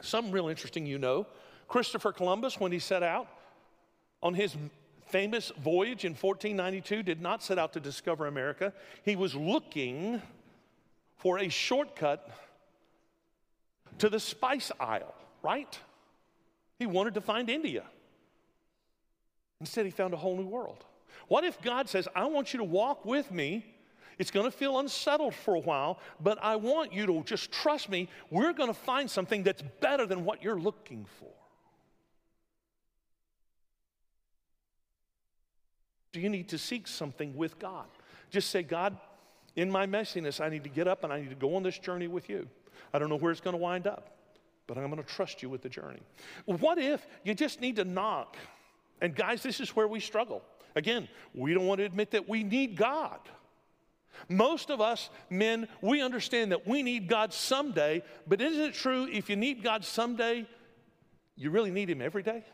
Something 0.01 0.31
real 0.31 0.47
interesting 0.47 0.85
you 0.85 0.97
know 0.97 1.27
Christopher 1.71 2.11
Columbus, 2.11 2.59
when 2.59 2.73
he 2.73 2.79
set 2.79 3.01
out 3.01 3.29
on 4.21 4.33
his 4.33 4.57
famous 5.11 5.51
voyage 5.61 6.05
in 6.05 6.13
1492, 6.13 7.03
did 7.03 7.21
not 7.21 7.43
set 7.43 7.59
out 7.59 7.73
to 7.73 7.79
discover 7.79 8.27
America. 8.27 8.73
He 9.03 9.15
was 9.15 9.35
looking 9.35 10.21
for 11.17 11.39
a 11.39 11.49
shortcut 11.49 12.29
to 13.99 14.09
the 14.09 14.19
spice 14.19 14.71
isle 14.79 15.13
right? 15.41 15.79
He 16.79 16.85
wanted 16.85 17.15
to 17.15 17.21
find 17.21 17.49
India. 17.49 17.83
Instead, 19.59 19.85
he 19.85 19.91
found 19.91 20.13
a 20.13 20.17
whole 20.17 20.37
new 20.37 20.47
world. 20.47 20.83
What 21.27 21.43
if 21.43 21.61
God 21.61 21.87
says, 21.87 22.07
I 22.15 22.25
want 22.25 22.53
you 22.53 22.57
to 22.57 22.63
walk 22.63 23.05
with 23.05 23.31
me? 23.31 23.65
It's 24.17 24.31
going 24.31 24.45
to 24.45 24.51
feel 24.51 24.79
unsettled 24.79 25.33
for 25.33 25.55
a 25.55 25.59
while, 25.59 25.99
but 26.19 26.37
I 26.43 26.55
want 26.55 26.93
you 26.93 27.05
to 27.07 27.23
just 27.23 27.51
trust 27.51 27.89
me. 27.89 28.09
We're 28.29 28.53
going 28.53 28.69
to 28.69 28.79
find 28.79 29.09
something 29.09 29.43
that's 29.43 29.63
better 29.79 30.05
than 30.05 30.25
what 30.25 30.43
you're 30.43 30.59
looking 30.59 31.05
for. 31.19 31.25
Do 31.25 31.31
you 36.19 36.29
need 36.29 36.49
to 36.49 36.57
seek 36.57 36.87
something 36.87 37.35
with 37.35 37.59
God? 37.59 37.87
Just 38.29 38.49
say, 38.49 38.63
God, 38.63 38.97
in 39.55 39.69
my 39.69 39.85
messiness, 39.85 40.41
I 40.41 40.49
need 40.49 40.63
to 40.63 40.69
get 40.69 40.87
up 40.87 41.03
and 41.03 41.11
I 41.13 41.21
need 41.21 41.29
to 41.29 41.35
go 41.35 41.55
on 41.55 41.63
this 41.63 41.77
journey 41.77 42.07
with 42.07 42.29
you. 42.29 42.47
I 42.93 42.99
don't 42.99 43.09
know 43.09 43.17
where 43.17 43.31
it's 43.31 43.41
going 43.41 43.55
to 43.55 43.61
wind 43.61 43.87
up 43.87 44.17
but 44.73 44.77
I'm 44.77 44.89
going 44.89 45.03
to 45.03 45.09
trust 45.09 45.41
you 45.43 45.49
with 45.49 45.61
the 45.61 45.67
journey. 45.67 45.99
What 46.45 46.77
if 46.77 47.05
you 47.25 47.33
just 47.33 47.59
need 47.59 47.75
to 47.75 47.83
knock? 47.83 48.37
And 49.01 49.13
guys, 49.13 49.43
this 49.43 49.59
is 49.59 49.75
where 49.75 49.85
we 49.85 49.99
struggle. 49.99 50.43
Again, 50.77 51.09
we 51.33 51.53
don't 51.53 51.67
want 51.67 51.79
to 51.79 51.85
admit 51.85 52.11
that 52.11 52.29
we 52.29 52.43
need 52.43 52.77
God. 52.77 53.19
Most 54.29 54.69
of 54.69 54.79
us 54.79 55.09
men, 55.29 55.67
we 55.81 56.01
understand 56.01 56.53
that 56.53 56.65
we 56.65 56.83
need 56.83 57.09
God 57.09 57.33
someday, 57.33 58.01
but 58.25 58.39
isn't 58.39 58.61
it 58.61 58.73
true 58.73 59.09
if 59.11 59.29
you 59.29 59.35
need 59.35 59.61
God 59.61 59.83
someday, 59.83 60.45
you 61.35 61.49
really 61.49 61.71
need 61.71 61.89
Him 61.89 62.01
every 62.01 62.23
day? 62.23 62.45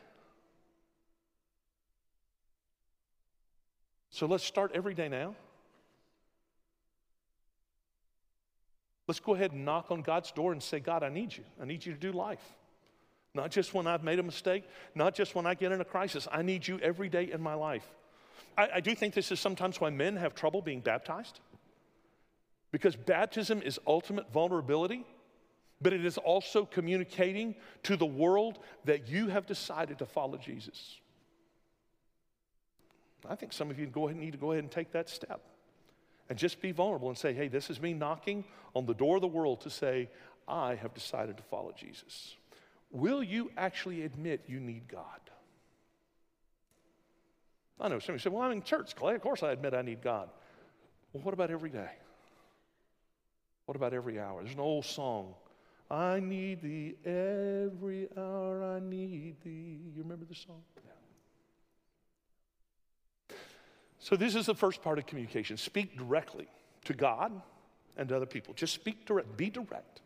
So 4.17 4.25
let's 4.25 4.43
start 4.43 4.71
every 4.73 4.95
day 4.95 5.09
now. 5.09 5.35
Let's 9.07 9.19
go 9.19 9.35
ahead 9.35 9.51
and 9.51 9.63
knock 9.63 9.91
on 9.91 10.01
God's 10.01 10.31
door 10.31 10.53
and 10.53 10.63
say, 10.63 10.79
God, 10.79 11.03
I 11.03 11.09
need 11.09 11.37
you. 11.37 11.43
I 11.61 11.65
need 11.65 11.85
you 11.85 11.93
to 11.93 11.99
do 11.99 12.11
life. 12.11 12.41
Not 13.35 13.51
just 13.51 13.75
when 13.75 13.85
I've 13.85 14.03
made 14.03 14.17
a 14.17 14.23
mistake, 14.23 14.63
not 14.95 15.13
just 15.13 15.35
when 15.35 15.45
I 15.45 15.53
get 15.53 15.71
in 15.71 15.81
a 15.81 15.85
crisis. 15.85 16.27
I 16.31 16.41
need 16.41 16.67
you 16.67 16.79
every 16.79 17.09
day 17.09 17.29
in 17.31 17.41
my 17.41 17.53
life. 17.53 17.85
I, 18.57 18.69
I 18.73 18.79
do 18.79 18.95
think 18.95 19.13
this 19.13 19.31
is 19.31 19.39
sometimes 19.39 19.79
why 19.79 19.91
men 19.91 20.15
have 20.15 20.33
trouble 20.33 20.63
being 20.63 20.79
baptized. 20.79 21.39
Because 22.71 22.95
baptism 22.95 23.61
is 23.61 23.79
ultimate 23.85 24.33
vulnerability, 24.33 25.05
but 25.79 25.93
it 25.93 26.03
is 26.03 26.17
also 26.17 26.65
communicating 26.65 27.53
to 27.83 27.95
the 27.95 28.07
world 28.07 28.57
that 28.85 29.09
you 29.09 29.27
have 29.27 29.45
decided 29.45 29.99
to 29.99 30.07
follow 30.07 30.37
Jesus. 30.37 31.01
I 33.29 33.35
think 33.35 33.53
some 33.53 33.69
of 33.69 33.79
you 33.79 33.87
go 33.87 34.07
ahead, 34.07 34.19
need 34.19 34.31
to 34.31 34.37
go 34.37 34.51
ahead 34.51 34.63
and 34.63 34.71
take 34.71 34.91
that 34.91 35.09
step 35.09 35.41
and 36.29 36.37
just 36.37 36.61
be 36.61 36.71
vulnerable 36.71 37.09
and 37.09 37.17
say, 37.17 37.33
hey, 37.33 37.47
this 37.47 37.69
is 37.69 37.81
me 37.81 37.93
knocking 37.93 38.43
on 38.73 38.85
the 38.85 38.93
door 38.93 39.15
of 39.15 39.21
the 39.21 39.27
world 39.27 39.61
to 39.61 39.69
say, 39.69 40.09
I 40.47 40.75
have 40.75 40.93
decided 40.93 41.37
to 41.37 41.43
follow 41.43 41.73
Jesus. 41.77 42.35
Will 42.91 43.21
you 43.21 43.51
actually 43.57 44.03
admit 44.03 44.43
you 44.47 44.59
need 44.59 44.87
God? 44.87 45.03
I 47.79 47.89
know 47.89 47.99
somebody 47.99 48.21
said, 48.21 48.31
Well, 48.33 48.41
I'm 48.41 48.53
in 48.53 48.63
church, 48.63 48.95
Clay. 48.95 49.13
Of 49.15 49.21
course 49.21 49.43
I 49.43 49.51
admit 49.51 49.73
I 49.73 49.83
need 49.83 50.01
God. 50.01 50.29
Well, 51.13 51.21
what 51.23 51.33
about 51.33 51.51
every 51.51 51.69
day? 51.69 51.91
What 53.65 53.75
about 53.75 53.93
every 53.93 54.19
hour? 54.19 54.41
There's 54.41 54.55
an 54.55 54.61
old 54.61 54.85
song. 54.85 55.35
I 55.91 56.19
need 56.19 56.61
thee 56.61 56.95
every 57.05 58.09
hour, 58.17 58.63
I 58.63 58.79
need 58.79 59.35
thee. 59.43 59.79
You 59.95 60.01
remember 60.01 60.25
the 60.25 60.35
song? 60.35 60.61
So, 64.07 64.15
this 64.15 64.35
is 64.35 64.45
the 64.45 64.55
first 64.55 64.81
part 64.81 64.97
of 64.99 65.05
communication 65.05 65.57
speak 65.57 65.97
directly 65.97 66.47
to 66.85 66.93
God 66.93 67.29
and 67.97 68.07
to 68.07 68.15
other 68.15 68.25
people. 68.25 68.53
Just 68.53 68.73
speak 68.73 69.05
direct, 69.05 69.35
be 69.35 69.49
direct. 69.49 69.99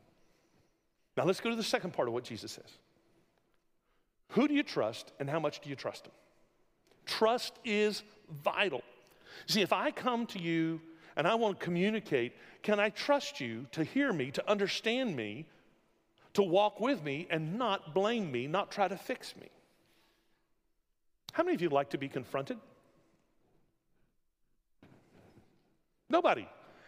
Now, 1.15 1.25
let's 1.25 1.39
go 1.39 1.51
to 1.51 1.55
the 1.55 1.62
second 1.62 1.93
part 1.93 2.08
of 2.08 2.15
what 2.15 2.24
Jesus 2.24 2.53
says 2.53 2.79
Who 4.29 4.48
do 4.48 4.55
you 4.55 4.63
trust 4.63 5.12
and 5.20 5.29
how 5.29 5.39
much 5.39 5.60
do 5.60 5.70
you 5.70 5.75
trust 5.75 6.08
Him? 6.08 6.13
Trust 7.05 7.53
is 7.63 8.01
vital. 8.43 8.81
See, 9.46 9.62
if 9.62 9.72
I 9.72 9.91
come 9.91 10.25
to 10.27 10.39
you 10.39 10.81
and 11.15 11.27
I 11.27 11.36
want 11.36 11.60
to 11.60 11.63
communicate, 11.63 12.34
can 12.63 12.79
I 12.79 12.89
trust 12.89 13.39
you 13.39 13.67
to 13.74 13.84
hear 13.84 14.12
me, 14.12 14.31
to 14.31 14.50
understand 14.50 15.15
me, 15.15 15.46
to 16.34 16.41
walk 16.41 16.79
with 16.79 17.03
me, 17.03 17.27
and 17.29 17.55
not 17.60 17.93
blame 17.93 18.31
me, 18.31 18.48
not 18.48 18.72
try 18.72 18.88
to 18.88 18.98
fix 18.98 19.36
me? 19.36 19.50
How 21.34 21.43
many 21.43 21.53
of 21.53 21.62
you 21.62 21.70
like 21.70 21.91
to 21.91 22.00
be 22.00 22.08
confronted? 22.08 22.58
Nobody. 26.12 26.48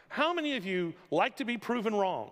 How 0.10 0.34
many 0.34 0.58
of 0.58 0.66
you 0.66 0.94
like 1.10 1.38
to 1.38 1.46
be 1.46 1.58
proven 1.58 1.96
wrong? 1.96 2.30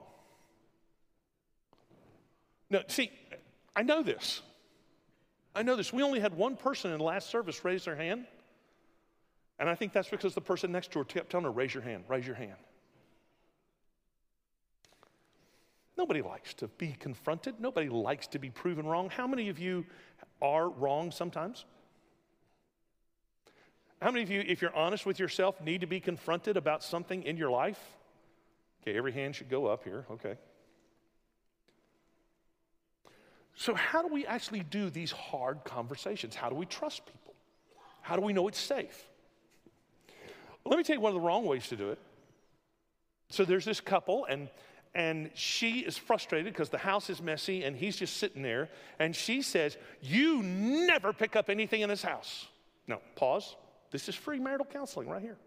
No, 2.69 2.81
see, 2.87 3.11
I 3.75 3.83
know 3.83 4.03
this. 4.03 4.41
I 5.55 5.63
know 5.63 5.75
this. 5.75 5.91
We 5.91 6.03
only 6.03 6.19
had 6.19 6.35
one 6.35 6.55
person 6.55 6.91
in 6.91 6.99
last 6.99 7.29
service 7.29 7.63
raise 7.65 7.85
their 7.85 7.95
hand. 7.95 8.25
And 9.57 9.69
I 9.69 9.75
think 9.75 9.93
that's 9.93 10.09
because 10.09 10.33
the 10.33 10.41
person 10.41 10.71
next 10.71 10.91
to 10.91 10.99
her 10.99 11.05
kept 11.05 11.31
telling 11.31 11.45
her, 11.45 11.51
raise 11.51 11.73
your 11.73 11.83
hand, 11.83 12.03
raise 12.07 12.25
your 12.25 12.35
hand. 12.35 12.55
Nobody 15.97 16.21
likes 16.21 16.53
to 16.55 16.67
be 16.67 16.95
confronted. 16.99 17.55
Nobody 17.59 17.89
likes 17.89 18.27
to 18.27 18.39
be 18.39 18.49
proven 18.49 18.85
wrong. 18.85 19.09
How 19.09 19.27
many 19.27 19.49
of 19.49 19.59
you 19.59 19.85
are 20.41 20.69
wrong 20.69 21.11
sometimes? 21.11 21.65
How 24.01 24.09
many 24.09 24.23
of 24.23 24.31
you, 24.31 24.43
if 24.45 24.61
you're 24.61 24.75
honest 24.75 25.05
with 25.05 25.19
yourself, 25.19 25.61
need 25.61 25.81
to 25.81 25.87
be 25.87 25.99
confronted 25.99 26.57
about 26.57 26.83
something 26.83 27.21
in 27.23 27.37
your 27.37 27.51
life? 27.51 27.79
Okay, 28.81 28.97
every 28.97 29.11
hand 29.11 29.35
should 29.35 29.49
go 29.49 29.67
up 29.67 29.83
here. 29.83 30.05
Okay. 30.09 30.37
So, 33.55 33.75
how 33.75 34.01
do 34.01 34.11
we 34.11 34.25
actually 34.25 34.61
do 34.61 34.89
these 34.89 35.11
hard 35.11 35.63
conversations? 35.63 36.33
How 36.33 36.49
do 36.49 36.55
we 36.55 36.65
trust 36.65 37.05
people? 37.05 37.35
How 38.01 38.15
do 38.15 38.23
we 38.23 38.33
know 38.33 38.47
it's 38.47 38.59
safe? 38.59 39.07
Let 40.65 40.77
me 40.77 40.83
tell 40.83 40.95
you 40.95 41.01
one 41.01 41.11
of 41.11 41.21
the 41.21 41.27
wrong 41.27 41.45
ways 41.45 41.67
to 41.67 41.75
do 41.75 41.91
it. 41.91 41.99
So, 43.29 43.45
there's 43.45 43.65
this 43.65 43.79
couple, 43.79 44.25
and 44.25 44.49
and 44.95 45.29
she 45.35 45.79
is 45.79 45.97
frustrated 45.97 46.51
because 46.51 46.69
the 46.69 46.77
house 46.77 47.09
is 47.09 47.21
messy 47.21 47.63
and 47.63 47.77
he's 47.77 47.95
just 47.95 48.17
sitting 48.17 48.41
there. 48.41 48.69
And 48.99 49.15
she 49.15 49.41
says, 49.41 49.77
You 50.01 50.41
never 50.41 51.13
pick 51.13 51.35
up 51.35 51.49
anything 51.49 51.81
in 51.81 51.89
this 51.89 52.01
house. 52.01 52.47
No, 52.87 52.99
pause. 53.15 53.55
This 53.91 54.07
is 54.09 54.15
free 54.15 54.39
marital 54.39 54.65
counseling 54.65 55.09
right 55.09 55.21
here. 55.21 55.37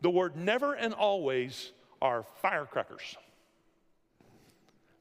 The 0.00 0.10
word 0.10 0.36
never 0.36 0.74
and 0.74 0.92
always 0.92 1.72
are 2.02 2.24
firecrackers. 2.42 3.16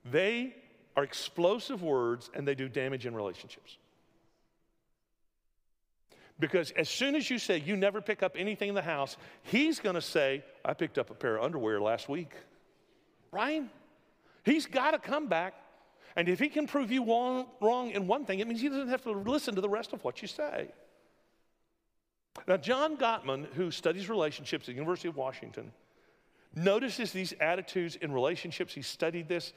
They 0.06 0.56
are 0.96 1.04
explosive 1.04 1.82
words 1.82 2.30
and 2.34 2.48
they 2.48 2.56
do 2.56 2.70
damage 2.70 3.06
in 3.06 3.16
relationships. 3.16 3.78
Because 6.40 6.72
as 6.72 6.90
soon 6.90 7.16
as 7.16 7.30
you 7.30 7.38
say 7.40 7.58
you 7.60 7.76
never 7.76 8.02
pick 8.02 8.24
up 8.24 8.36
anything 8.38 8.70
in 8.70 8.76
the 8.76 8.82
house, 8.82 9.18
he's 9.44 9.80
going 9.80 9.96
to 9.96 10.02
say, 10.02 10.44
I 10.66 10.74
picked 10.74 10.98
up 10.98 11.10
a 11.10 11.14
pair 11.14 11.38
of 11.38 11.44
underwear 11.44 11.80
last 11.80 12.10
week. 12.10 12.32
Right? 13.32 13.64
He's 14.44 14.66
got 14.66 14.92
to 14.92 15.00
come 15.00 15.28
back. 15.28 15.54
And 16.16 16.30
if 16.30 16.40
he 16.40 16.50
can 16.50 16.68
prove 16.68 16.92
you 16.92 17.06
wrong, 17.06 17.48
wrong 17.60 17.92
in 17.92 18.08
one 18.08 18.26
thing, 18.26 18.40
it 18.40 18.48
means 18.48 18.62
he 18.62 18.70
doesn't 18.70 18.90
have 18.90 19.04
to 19.04 19.12
listen 19.12 19.56
to 19.56 19.62
the 19.62 19.70
rest 19.70 19.94
of 19.94 20.04
what 20.04 20.22
you 20.22 20.28
say. 20.28 20.70
Now, 22.48 22.58
John 22.58 22.98
Gottman, 22.98 23.46
who 23.54 23.72
studies 23.72 24.10
relationships 24.10 24.64
at 24.64 24.68
the 24.68 24.74
University 24.74 25.08
of 25.08 25.16
Washington, 25.16 25.72
notices 26.56 27.12
these 27.12 27.34
attitudes 27.40 27.96
in 27.96 28.12
relationships. 28.12 28.74
He 28.74 28.82
studied 28.82 29.28
this, 29.28 29.54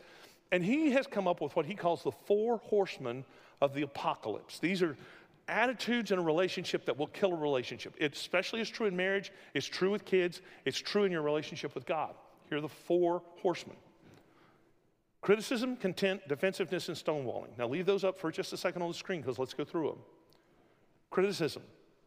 and 0.53 0.65
he 0.65 0.91
has 0.93 1.07
come 1.07 1.27
up 1.27 1.41
with 1.41 1.57
what 1.57 1.67
he 1.67 1.75
calls 1.75 2.03
the 2.03 2.13
four 2.13 2.59
horsemen 2.59 3.25
of 3.61 3.75
the 3.75 3.83
apocalypse. 3.83 4.59
These 4.59 4.83
are 4.83 4.97
attitudes 5.49 6.11
in 6.11 6.19
a 6.19 6.23
relationship 6.23 6.85
that 6.87 6.99
will 6.99 7.07
kill 7.09 7.33
a 7.33 7.37
relationship. 7.37 7.95
It 7.99 8.15
especially 8.15 8.61
is 8.61 8.69
true 8.69 8.87
in 8.87 8.97
marriage, 8.97 9.33
it's 9.55 9.67
true 9.67 9.91
with 9.91 10.05
kids, 10.05 10.43
it's 10.65 10.79
true 10.79 11.05
in 11.05 11.13
your 11.13 11.23
relationship 11.23 11.75
with 11.75 11.87
God. 11.87 12.15
Here 12.49 12.59
are 12.59 12.61
the 12.61 12.69
four 12.69 13.23
horsemen 13.41 13.77
criticism, 15.27 15.75
contempt, 15.75 16.29
defensiveness, 16.29 16.87
and 16.87 16.97
stonewalling. 16.97 17.49
Now, 17.59 17.67
leave 17.67 17.85
those 17.85 18.05
up 18.05 18.17
for 18.17 18.31
just 18.31 18.53
a 18.53 18.57
second 18.57 18.83
on 18.83 18.89
the 18.89 18.95
screen 18.95 19.23
because 19.23 19.41
let's 19.41 19.55
go 19.55 19.65
through 19.65 19.89
them. 19.89 19.99
Criticism. 21.11 21.63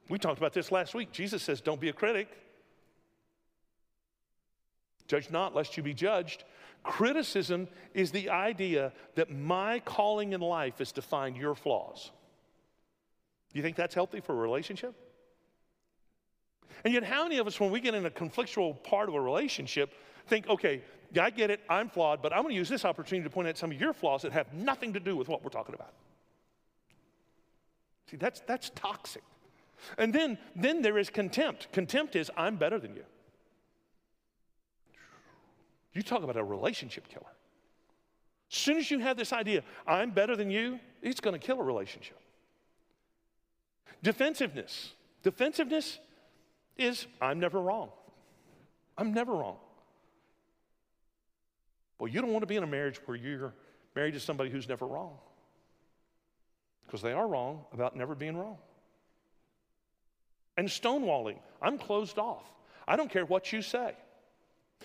We 0.09 0.17
talked 0.17 0.39
about 0.39 0.53
this 0.53 0.71
last 0.71 0.95
week. 0.95 1.11
Jesus 1.11 1.43
says, 1.43 1.61
Don't 1.61 1.79
be 1.79 1.89
a 1.89 1.93
critic. 1.93 2.27
Judge 5.07 5.29
not, 5.31 5.55
lest 5.55 5.77
you 5.77 5.83
be 5.83 5.93
judged. 5.93 6.43
Criticism 6.83 7.67
is 7.93 8.11
the 8.11 8.29
idea 8.29 8.91
that 9.15 9.31
my 9.31 9.79
calling 9.79 10.33
in 10.33 10.41
life 10.41 10.81
is 10.81 10.91
to 10.93 11.01
find 11.01 11.35
your 11.35 11.55
flaws. 11.55 12.11
Do 13.51 13.57
you 13.57 13.63
think 13.63 13.75
that's 13.75 13.95
healthy 13.95 14.19
for 14.19 14.33
a 14.33 14.37
relationship? 14.37 14.93
And 16.83 16.93
yet, 16.93 17.03
how 17.03 17.23
many 17.23 17.39
of 17.39 17.47
us, 17.47 17.59
when 17.59 17.71
we 17.71 17.79
get 17.79 17.95
in 17.95 18.05
a 18.05 18.11
conflictual 18.11 18.81
part 18.83 19.09
of 19.09 19.15
a 19.15 19.21
relationship, 19.21 19.91
think, 20.27 20.47
okay, 20.47 20.83
I 21.19 21.29
get 21.31 21.49
it, 21.49 21.59
I'm 21.67 21.89
flawed, 21.89 22.21
but 22.21 22.31
I'm 22.31 22.43
going 22.43 22.53
to 22.53 22.57
use 22.57 22.69
this 22.69 22.85
opportunity 22.85 23.27
to 23.27 23.33
point 23.33 23.47
out 23.47 23.57
some 23.57 23.71
of 23.71 23.79
your 23.79 23.93
flaws 23.93 24.21
that 24.21 24.31
have 24.31 24.53
nothing 24.53 24.93
to 24.93 24.99
do 24.99 25.15
with 25.15 25.27
what 25.27 25.43
we're 25.43 25.49
talking 25.49 25.75
about. 25.75 25.93
See, 28.09 28.17
that's, 28.17 28.39
that's 28.41 28.69
toxic. 28.75 29.23
And 29.97 30.13
then, 30.13 30.37
then 30.55 30.81
there 30.81 30.97
is 30.97 31.09
contempt. 31.09 31.71
Contempt 31.71 32.15
is, 32.15 32.29
I'm 32.37 32.57
better 32.57 32.79
than 32.79 32.95
you. 32.95 33.03
You 35.93 36.01
talk 36.01 36.23
about 36.23 36.37
a 36.37 36.43
relationship 36.43 37.07
killer. 37.07 37.25
As 38.51 38.57
soon 38.57 38.77
as 38.77 38.89
you 38.89 38.99
have 38.99 39.17
this 39.17 39.33
idea, 39.33 39.63
I'm 39.87 40.11
better 40.11 40.35
than 40.35 40.49
you, 40.49 40.79
it's 41.01 41.19
going 41.19 41.39
to 41.39 41.45
kill 41.45 41.59
a 41.59 41.63
relationship. 41.63 42.17
Defensiveness. 44.01 44.93
Defensiveness 45.23 45.99
is 46.77 47.05
I'm 47.21 47.39
never 47.39 47.59
wrong. 47.59 47.89
I'm 48.97 49.13
never 49.13 49.33
wrong. 49.33 49.57
Well, 51.99 52.07
you 52.07 52.21
don't 52.21 52.31
want 52.31 52.43
to 52.43 52.47
be 52.47 52.55
in 52.55 52.63
a 52.63 52.67
marriage 52.67 52.99
where 53.05 53.17
you're 53.17 53.53
married 53.95 54.13
to 54.13 54.19
somebody 54.19 54.49
who's 54.49 54.69
never 54.69 54.87
wrong. 54.87 55.17
Because 56.85 57.01
they 57.01 57.11
are 57.11 57.27
wrong 57.27 57.65
about 57.73 57.95
never 57.95 58.15
being 58.15 58.37
wrong. 58.37 58.57
And 60.59 60.67
stonewalling. 60.67 61.37
I'm 61.61 61.77
closed 61.77 62.19
off. 62.19 62.43
I 62.85 62.97
don't 62.97 63.09
care 63.09 63.23
what 63.23 63.53
you 63.53 63.61
say. 63.61 63.93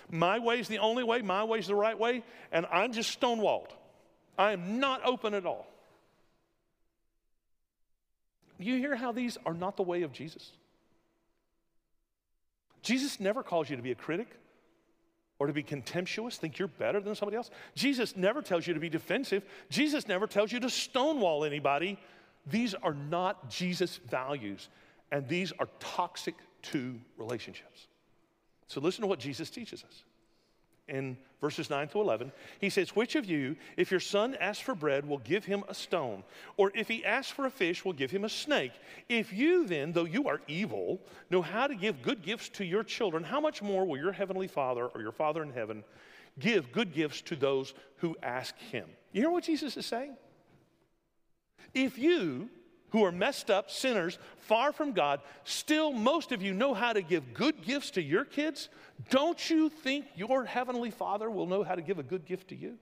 My 0.09 0.38
way 0.38 0.61
is 0.61 0.69
the 0.69 0.78
only 0.78 1.02
way, 1.02 1.21
my 1.21 1.43
way 1.43 1.59
is 1.59 1.66
the 1.66 1.75
right 1.75 1.99
way, 1.99 2.23
and 2.52 2.64
I'm 2.71 2.93
just 2.93 3.21
stonewalled. 3.21 3.71
I 4.38 4.52
am 4.52 4.78
not 4.78 5.04
open 5.04 5.35
at 5.35 5.45
all. 5.45 5.66
You 8.57 8.76
hear 8.76 8.95
how 8.95 9.11
these 9.11 9.37
are 9.45 9.52
not 9.52 9.76
the 9.76 9.83
way 9.83 10.02
of 10.02 10.12
Jesus? 10.12 10.52
Jesus 12.83 13.19
never 13.19 13.43
calls 13.43 13.69
you 13.69 13.75
to 13.75 13.83
be 13.83 13.90
a 13.90 13.97
critic 13.97 14.28
or 15.41 15.49
to 15.49 15.52
be 15.52 15.65
contemptuous, 15.65 16.37
think 16.37 16.56
you're 16.56 16.69
better 16.69 17.00
than 17.00 17.17
somebody 17.17 17.37
else. 17.37 17.50
Jesus 17.75 18.17
never 18.17 18.43
tells 18.43 18.65
you 18.65 18.75
to 18.75 18.80
be 18.80 18.89
defensive. 18.89 19.43
Jesus 19.71 20.06
never 20.06 20.28
tells 20.28 20.52
you 20.52 20.60
to 20.60 20.71
stonewall 20.71 21.45
anybody. 21.45 21.99
These 22.47 22.75
are 22.75 22.95
not 22.95 23.50
Jesus' 23.50 23.99
values, 24.08 24.69
and 25.10 25.28
these 25.28 25.52
are 25.58 25.69
toxic 25.80 26.34
to 26.62 26.99
relationships. 27.17 27.86
So 28.67 28.80
listen 28.80 29.02
to 29.02 29.06
what 29.06 29.19
Jesus 29.19 29.50
teaches 29.50 29.84
us. 29.84 30.04
In 30.86 31.17
verses 31.40 31.71
9 31.71 31.88
to 31.88 32.00
11, 32.00 32.30
he 32.60 32.69
says, 32.69 32.95
Which 32.95 33.17
of 33.17 33.25
you, 33.25 33.56
if 33.78 33.90
your 33.90 34.00
son 34.00 34.36
asks 34.38 34.62
for 34.62 34.75
bread, 34.75 35.06
will 35.08 35.19
give 35.19 35.45
him 35.45 35.64
a 35.67 35.75
stone? 35.75 36.23
Or 36.58 36.73
if 36.75 36.88
he 36.88 37.02
asks 37.04 37.32
for 37.32 37.47
a 37.47 37.50
fish, 37.50 37.86
will 37.86 37.95
give 37.95 38.10
him 38.10 38.25
a 38.25 38.28
snake? 38.28 38.73
If 39.08 39.32
you 39.32 39.67
then, 39.67 39.93
though 39.93 40.04
you 40.04 40.28
are 40.28 40.43
evil, 40.47 41.00
know 41.30 41.40
how 41.40 41.67
to 41.67 41.75
give 41.75 42.02
good 42.02 42.23
gifts 42.23 42.50
to 42.50 42.64
your 42.67 42.84
children, 42.84 43.25
how 43.25 43.40
much 43.40 43.62
more 43.62 43.86
will 43.86 43.97
your 43.97 44.12
heavenly 44.12 44.49
Father 44.49 44.86
or 44.86 45.00
your 45.00 45.12
Father 45.12 45.43
in 45.43 45.52
heaven 45.52 45.84
give 46.38 46.71
good 46.71 46.93
gifts 46.93 47.23
to 47.23 47.36
those 47.36 47.73
who 47.97 48.14
ask 48.23 48.54
him? 48.58 48.86
You 49.12 49.23
hear 49.23 49.30
what 49.30 49.45
Jesus 49.45 49.78
is 49.78 49.86
saying? 49.86 50.17
If 51.73 51.97
you, 51.97 52.50
who 52.95 53.04
are 53.04 53.11
messed 53.11 53.50
up 53.50 53.73
sinners, 53.73 54.21
far 54.39 54.73
from 54.73 54.93
God, 54.93 55.21
still 55.43 55.91
most 55.91 56.30
of 56.30 56.41
you 56.43 56.54
know 56.54 56.75
how 56.75 56.93
to 56.93 57.02
give 57.02 57.35
good 57.35 57.61
gifts 57.61 57.91
to 57.91 58.00
your 58.00 58.25
kids. 58.25 58.69
Don't 59.11 59.50
you 59.50 59.69
think 59.69 60.04
your 60.15 60.45
heavenly 60.45 60.93
Father 60.93 61.28
will 61.28 61.49
know 61.49 61.65
how 61.65 61.75
to 61.75 61.83
give 61.83 61.99
a 61.99 62.04
good 62.04 62.25
gift 62.25 62.50
to 62.50 62.54
you? 62.54 62.78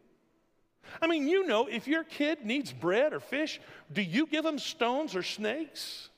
I 1.00 1.06
mean, 1.06 1.28
you 1.28 1.46
know, 1.46 1.66
if 1.66 1.88
your 1.88 2.04
kid 2.04 2.44
needs 2.44 2.74
bread 2.74 3.14
or 3.14 3.20
fish, 3.20 3.58
do 3.90 4.02
you 4.02 4.26
give 4.26 4.44
them 4.44 4.58
stones 4.58 5.16
or 5.16 5.22
snakes? 5.22 6.10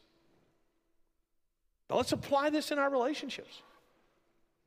Now 1.88 1.98
let's 1.98 2.11
apply 2.11 2.50
this 2.50 2.72
in 2.72 2.80
our 2.80 2.90
relationships. 2.90 3.62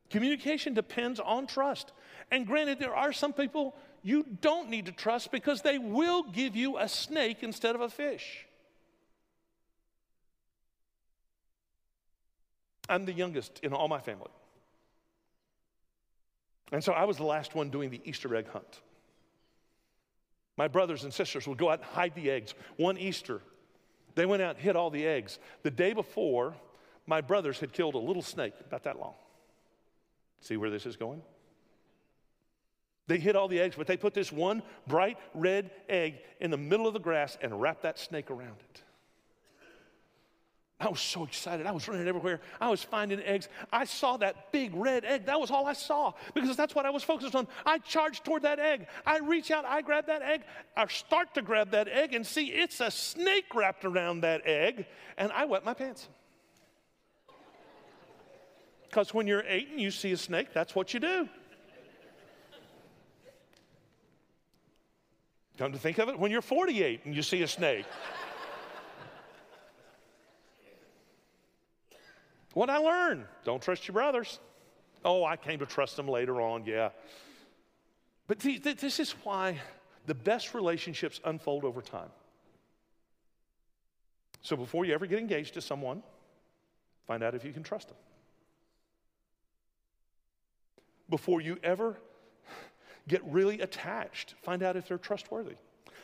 Communication 0.09 0.73
depends 0.73 1.19
on 1.19 1.47
trust. 1.47 1.91
And 2.31 2.47
granted, 2.47 2.79
there 2.79 2.95
are 2.95 3.11
some 3.11 3.33
people 3.33 3.75
you 4.03 4.25
don't 4.39 4.69
need 4.69 4.85
to 4.85 4.93
trust 4.93 5.33
because 5.33 5.63
they 5.63 5.79
will 5.79 6.23
give 6.23 6.55
you 6.55 6.77
a 6.77 6.87
snake 6.87 7.39
instead 7.41 7.75
of 7.75 7.81
a 7.81 7.89
fish. 7.89 8.45
I'm 12.89 13.05
the 13.05 13.13
youngest 13.13 13.59
in 13.63 13.73
all 13.73 13.87
my 13.87 13.99
family. 13.99 14.29
And 16.71 16.83
so 16.83 16.93
I 16.93 17.05
was 17.05 17.17
the 17.17 17.23
last 17.23 17.55
one 17.55 17.69
doing 17.69 17.89
the 17.89 18.01
Easter 18.03 18.35
egg 18.35 18.47
hunt. 18.49 18.81
My 20.57 20.67
brothers 20.67 21.03
and 21.03 21.13
sisters 21.13 21.47
would 21.47 21.57
go 21.57 21.69
out 21.69 21.79
and 21.79 21.87
hide 21.87 22.15
the 22.15 22.29
eggs. 22.31 22.53
One 22.77 22.97
Easter, 22.97 23.41
they 24.15 24.25
went 24.25 24.41
out 24.41 24.55
and 24.55 24.63
hid 24.63 24.75
all 24.75 24.89
the 24.89 25.05
eggs. 25.05 25.39
The 25.63 25.71
day 25.71 25.93
before, 25.93 26.55
my 27.05 27.21
brothers 27.21 27.59
had 27.59 27.71
killed 27.71 27.95
a 27.95 27.99
little 27.99 28.23
snake, 28.23 28.53
about 28.65 28.83
that 28.83 28.99
long. 28.99 29.13
See 30.41 30.57
where 30.57 30.69
this 30.69 30.85
is 30.85 30.97
going? 30.97 31.21
They 33.07 33.19
hid 33.19 33.37
all 33.37 33.47
the 33.47 33.59
eggs, 33.61 33.75
but 33.77 33.87
they 33.87 33.95
put 33.95 34.13
this 34.13 34.31
one 34.31 34.61
bright 34.85 35.17
red 35.33 35.71
egg 35.87 36.15
in 36.41 36.51
the 36.51 36.57
middle 36.57 36.87
of 36.87 36.93
the 36.93 36.99
grass 36.99 37.37
and 37.41 37.61
wrapped 37.61 37.83
that 37.83 37.97
snake 37.97 38.29
around 38.29 38.57
it. 38.69 38.81
I 40.79 40.89
was 40.89 41.01
so 41.01 41.23
excited. 41.23 41.65
I 41.65 41.71
was 41.71 41.87
running 41.87 42.07
everywhere. 42.07 42.39
I 42.61 42.69
was 42.69 42.83
finding 42.83 43.19
eggs. 43.21 43.49
I 43.73 43.85
saw 43.85 44.17
that 44.17 44.51
big 44.51 44.75
red 44.75 45.05
egg. 45.05 45.25
That 45.25 45.39
was 45.39 45.49
all 45.49 45.65
I 45.65 45.73
saw 45.73 46.13
because 46.35 46.55
that's 46.55 46.75
what 46.75 46.85
I 46.85 46.91
was 46.91 47.01
focused 47.03 47.33
on. 47.33 47.47
I 47.65 47.79
charged 47.79 48.23
toward 48.23 48.43
that 48.43 48.59
egg. 48.59 48.85
I 49.03 49.17
reach 49.17 49.49
out, 49.49 49.65
I 49.65 49.81
grab 49.81 50.05
that 50.05 50.21
egg. 50.21 50.41
I 50.75 50.85
start 50.85 51.33
to 51.33 51.41
grab 51.41 51.71
that 51.71 51.87
egg 51.87 52.13
and 52.13 52.25
see 52.25 52.47
it's 52.47 52.79
a 52.79 52.91
snake 52.91 53.55
wrapped 53.55 53.85
around 53.85 54.21
that 54.21 54.43
egg, 54.45 54.85
and 55.17 55.31
I 55.31 55.45
wet 55.45 55.65
my 55.65 55.73
pants. 55.73 56.07
Because 58.87 59.15
when 59.15 59.25
you're 59.25 59.43
eight 59.47 59.69
and 59.71 59.81
you 59.81 59.89
see 59.89 60.11
a 60.11 60.17
snake, 60.17 60.53
that's 60.53 60.75
what 60.75 60.93
you 60.93 60.99
do. 60.99 61.27
Come 65.57 65.71
to 65.71 65.79
think 65.79 65.97
of 65.97 66.07
it, 66.09 66.19
when 66.19 66.29
you're 66.29 66.43
48 66.43 67.05
and 67.05 67.15
you 67.15 67.23
see 67.23 67.41
a 67.41 67.47
snake, 67.47 67.85
What 72.57 72.71
I 72.71 72.77
learned? 72.77 73.25
Don't 73.43 73.61
trust 73.61 73.87
your 73.87 73.93
brothers. 73.93 74.39
Oh, 75.05 75.23
I 75.23 75.35
came 75.35 75.59
to 75.59 75.67
trust 75.67 75.95
them 75.95 76.07
later 76.07 76.41
on, 76.41 76.65
yeah. 76.65 76.89
But 78.25 78.39
th- 78.39 78.63
th- 78.63 78.77
this 78.77 78.99
is 78.99 79.11
why 79.23 79.61
the 80.07 80.15
best 80.15 80.55
relationships 80.55 81.21
unfold 81.23 81.65
over 81.65 81.83
time. 81.83 82.09
So 84.41 84.55
before 84.55 84.85
you 84.85 84.95
ever 84.95 85.05
get 85.05 85.19
engaged 85.19 85.53
to 85.53 85.61
someone, 85.61 86.01
find 87.05 87.21
out 87.21 87.35
if 87.35 87.45
you 87.45 87.53
can 87.53 87.61
trust 87.61 87.89
them. 87.89 87.97
Before 91.11 91.41
you 91.41 91.59
ever 91.61 91.95
get 93.07 93.23
really 93.25 93.61
attached, 93.61 94.33
find 94.41 94.63
out 94.63 94.75
if 94.75 94.87
they're 94.87 94.97
trustworthy. 94.97 95.57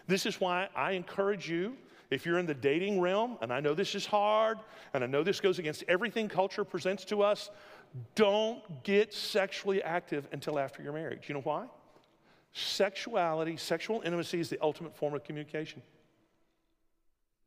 This 0.06 0.28
is 0.28 0.40
why 0.40 0.70
I 0.76 0.92
encourage 0.92 1.50
you 1.50 1.78
if 2.14 2.26
you're 2.26 2.40
in 2.40 2.46
the 2.46 2.54
dating 2.54 3.02
realm, 3.02 3.38
and 3.42 3.52
I 3.52 3.60
know 3.60 3.74
this 3.74 3.96
is 3.96 4.06
hard, 4.06 4.60
and 4.94 5.04
I 5.04 5.08
know 5.08 5.24
this 5.24 5.40
goes 5.40 5.60
against 5.60 5.84
everything 5.88 6.28
culture 6.28 6.64
presents 6.64 7.06
to 7.06 7.24
us, 7.24 7.50
don't 8.16 8.84
get 8.84 9.14
sexually 9.14 9.82
active 9.84 10.28
until 10.32 10.60
after 10.60 10.82
your 10.82 10.94
marriage. 10.94 11.28
You 11.28 11.36
know 11.36 11.42
why? 11.42 11.66
Sexuality, 12.54 13.58
sexual 13.58 14.02
intimacy 14.06 14.40
is 14.40 14.50
the 14.50 14.60
ultimate 14.62 14.96
form 14.96 15.14
of 15.14 15.24
communication. 15.24 15.82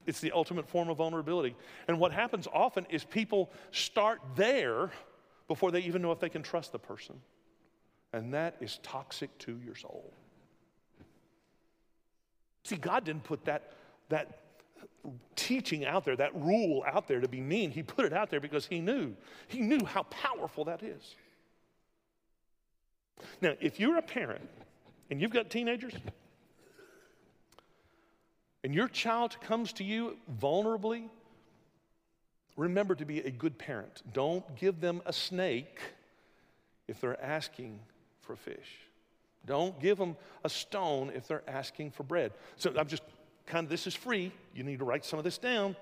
It's 0.07 0.21
the 0.21 0.33
ultimate 0.33 0.69
form 0.69 0.89
of 0.89 0.97
vulnerability. 0.97 1.57
And 1.89 1.99
what 1.99 2.13
happens 2.13 2.47
often 2.53 2.87
is 2.91 3.05
people 3.05 3.51
start 3.73 4.21
there 4.37 4.91
before 5.49 5.71
they 5.71 5.81
even 5.81 6.03
know 6.03 6.13
if 6.13 6.21
they 6.21 6.29
can 6.29 6.43
trust 6.43 6.73
the 6.73 6.79
person. 6.79 7.21
And 8.13 8.35
that 8.35 8.57
is 8.61 8.79
toxic 8.83 9.37
to 9.39 9.59
your 9.65 9.75
soul. 9.75 10.13
See, 12.65 12.77
God 12.77 13.05
didn't 13.05 13.25
put 13.25 13.45
that, 13.45 13.73
that 14.09 14.41
teaching 15.37 15.85
out 15.85 16.05
there, 16.05 16.17
that 16.17 16.35
rule 16.35 16.85
out 16.87 17.07
there 17.07 17.21
to 17.21 17.29
be 17.29 17.41
mean. 17.41 17.71
He 17.71 17.83
put 17.83 18.05
it 18.05 18.13
out 18.13 18.31
there 18.31 18.41
because 18.41 18.67
He 18.67 18.81
knew. 18.81 19.15
He 19.49 19.61
knew 19.61 19.85
how 19.85 20.03
powerful 20.05 20.65
that 20.65 20.83
is. 20.83 21.15
Now, 23.41 23.55
if 23.61 23.81
you're 23.81 23.99
a 23.99 24.03
parent 24.03 24.49
and 25.11 25.21
you've 25.21 25.33
got 25.33 25.51
teenagers, 25.51 25.95
and 28.65 28.75
your 28.75 28.89
child 28.89 29.41
comes 29.41 29.73
to 29.75 29.85
you 29.85 30.17
vulnerably, 30.41 31.09
remember 32.57 32.97
to 32.97 33.05
be 33.05 33.21
a 33.21 33.31
good 33.31 33.57
parent. 33.59 34.03
Don't 34.13 34.57
give 34.57 34.81
them 34.81 35.03
a 35.07 35.13
snake 35.13 35.79
if 36.89 37.01
they're 37.01 37.23
asking 37.23 37.79
for 38.23 38.35
fish. 38.35 38.81
Don't 39.47 39.79
give 39.81 39.99
them 39.99 40.17
a 40.43 40.49
stone 40.49 41.13
if 41.15 41.29
they're 41.29 41.49
asking 41.49 41.93
for 41.93 42.03
bread. 42.03 42.33
So 42.57 42.75
I'm 42.77 42.89
just 42.89 43.05
kind 43.47 43.65
of, 43.65 43.71
this 43.71 43.87
is 43.87 43.95
free. 43.95 44.33
You 44.55 44.65
need 44.65 44.79
to 44.79 44.85
write 44.85 45.05
some 45.05 45.19
of 45.19 45.25
this 45.25 45.39
down. 45.39 45.77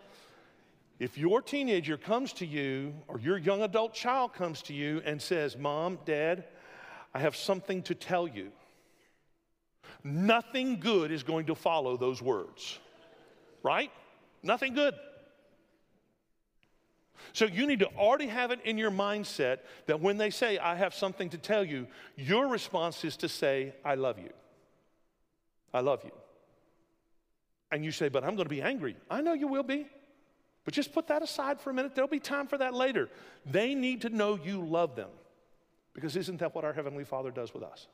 If 0.99 1.19
your 1.19 1.43
teenager 1.43 1.97
comes 1.97 2.33
to 2.35 2.47
you 2.47 2.95
or 3.09 3.19
your 3.19 3.37
young 3.37 3.63
adult 3.63 3.95
child 3.95 4.33
comes 4.33 4.63
to 4.63 4.73
you 4.73 5.03
and 5.05 5.21
says, 5.21 5.57
Mom, 5.57 5.99
Dad, 6.05 6.45
I 7.13 7.19
have 7.21 7.35
something 7.35 7.83
to 7.85 7.95
tell 7.95 8.29
you. 8.29 8.53
Nothing 10.03 10.79
good 10.81 11.11
is 11.11 11.23
going 11.23 11.47
to 11.47 11.55
follow 11.55 11.97
those 11.97 12.21
words, 12.23 12.79
right? 13.63 13.91
Nothing 14.43 14.75
good. 14.75 14.95
So 17.33 17.47
you 17.47 17.67
need 17.67 17.81
to 17.81 17.87
already 17.97 18.27
have 18.27 18.51
it 18.51 18.61
in 18.65 18.79
your 18.79 18.91
mindset 18.91 19.59
that 19.87 20.01
when 20.01 20.19
they 20.19 20.31
say, 20.31 20.59
I 20.59 20.77
have 20.77 20.95
something 20.95 21.31
to 21.31 21.39
tell 21.39 21.65
you, 21.65 21.87
your 22.17 22.49
response 22.49 23.05
is 23.05 23.17
to 23.19 23.29
say, 23.29 23.75
I 23.85 23.95
love 23.95 24.19
you. 24.19 24.31
I 25.73 25.81
love 25.81 26.01
you. 26.05 26.13
And 27.75 27.85
you 27.85 27.91
say, 27.91 28.09
but 28.09 28.23
I'm 28.23 28.37
going 28.37 28.45
to 28.45 28.55
be 28.55 28.63
angry. 28.63 28.95
I 29.11 29.21
know 29.21 29.33
you 29.33 29.49
will 29.49 29.65
be. 29.65 29.89
But 30.65 30.75
just 30.75 30.93
put 30.93 31.09
that 31.09 31.23
aside 31.25 31.61
for 31.61 31.71
a 31.71 31.75
minute. 31.75 31.97
There'll 31.97 32.07
be 32.07 32.21
time 32.21 32.47
for 32.47 32.57
that 32.59 32.73
later. 32.73 33.09
They 33.45 33.75
need 33.75 34.03
to 34.03 34.11
know 34.11 34.39
you 34.43 34.65
love 34.65 34.95
them. 34.95 35.09
Because 35.93 36.15
isn't 36.15 36.39
that 36.39 36.55
what 36.55 36.65
our 36.65 36.73
Heavenly 36.73 37.03
Father 37.03 37.33
does 37.33 37.53
with 37.53 37.65
us? 37.65 37.89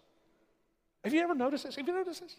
Have 1.02 1.14
you 1.14 1.22
ever 1.22 1.34
noticed 1.34 1.64
this? 1.64 1.76
Have 1.76 1.88
you 1.88 1.94
noticed 1.94 2.20
this? 2.20 2.36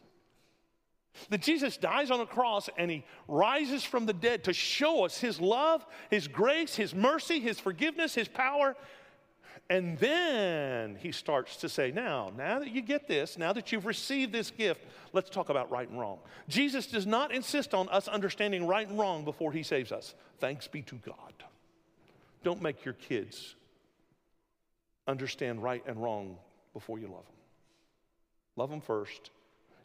That 1.30 1.42
Jesus 1.42 1.78
dies 1.78 2.12
on 2.12 2.20
a 2.20 2.28
cross 2.28 2.70
and 2.78 2.92
he 2.92 3.04
rises 3.28 3.84
from 3.84 4.06
the 4.06 4.14
dead 4.14 4.44
to 4.44 4.54
show 4.54 5.04
us 5.04 5.18
his 5.18 5.42
love, 5.42 5.84
his 6.12 6.28
grace, 6.28 6.76
his 6.76 6.94
mercy, 6.94 7.40
his 7.40 7.60
forgiveness, 7.60 8.14
his 8.14 8.28
power. 8.28 8.76
And 9.72 9.98
then 10.00 10.98
he 11.00 11.14
starts 11.14 11.56
to 11.58 11.70
say, 11.70 11.92
Now, 11.92 12.30
now 12.38 12.60
that 12.60 12.72
you 12.72 12.82
get 12.82 13.08
this, 13.08 13.38
now 13.38 13.54
that 13.54 13.72
you've 13.72 13.86
received 13.86 14.34
this 14.34 14.52
gift, 14.52 14.82
let's 15.14 15.30
talk 15.30 15.48
about 15.48 15.72
right 15.72 15.88
and 15.88 15.98
wrong. 15.98 16.20
Jesus 16.50 16.88
does 16.88 17.08
not 17.08 17.34
insist 17.34 17.74
on 17.74 17.88
us 17.88 18.10
understanding 18.10 18.68
right 18.68 18.86
and 18.86 19.00
wrong 19.00 19.24
before 19.24 19.54
he 19.54 19.64
saves 19.64 19.94
us. 19.94 20.14
Thanks 20.40 20.68
be 20.68 20.82
to 20.82 20.96
God. 20.96 21.34
Don't 22.44 22.62
make 22.62 22.84
your 22.84 22.96
kids 22.96 23.56
understand 25.08 25.64
right 25.64 25.82
and 25.88 26.04
wrong 26.04 26.36
before 26.74 27.00
you 27.00 27.06
love 27.06 27.24
them. 27.24 27.36
Love 28.58 28.72
them 28.72 28.82
first. 28.82 29.30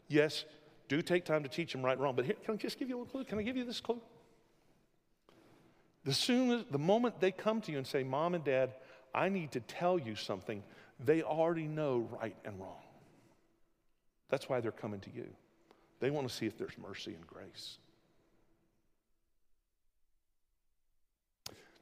Yes, 0.09 0.43
do 0.89 1.01
take 1.01 1.23
time 1.23 1.43
to 1.43 1.49
teach 1.49 1.71
them 1.71 1.81
right 1.81 1.93
and 1.93 2.01
wrong. 2.01 2.13
But 2.13 2.25
here, 2.25 2.35
can 2.43 2.55
I 2.55 2.57
just 2.57 2.77
give 2.77 2.89
you 2.89 2.97
a 2.97 2.99
little 2.99 3.11
clue? 3.11 3.23
Can 3.23 3.39
I 3.39 3.41
give 3.41 3.55
you 3.55 3.63
this 3.63 3.79
clue? 3.79 4.01
The 6.03 6.13
soon 6.13 6.65
the 6.71 6.77
moment 6.77 7.21
they 7.21 7.31
come 7.31 7.61
to 7.61 7.71
you 7.71 7.77
and 7.77 7.87
say, 7.87 8.03
Mom 8.03 8.35
and 8.35 8.43
Dad, 8.43 8.73
I 9.13 9.29
need 9.29 9.51
to 9.53 9.59
tell 9.61 9.97
you 9.97 10.15
something, 10.15 10.63
they 11.03 11.21
already 11.21 11.67
know 11.67 12.07
right 12.21 12.35
and 12.45 12.59
wrong. 12.59 12.81
That's 14.29 14.49
why 14.49 14.59
they're 14.59 14.71
coming 14.71 14.99
to 15.01 15.09
you. 15.15 15.27
They 15.99 16.09
want 16.11 16.27
to 16.27 16.33
see 16.33 16.45
if 16.45 16.57
there's 16.57 16.77
mercy 16.77 17.13
and 17.13 17.25
grace. 17.25 17.77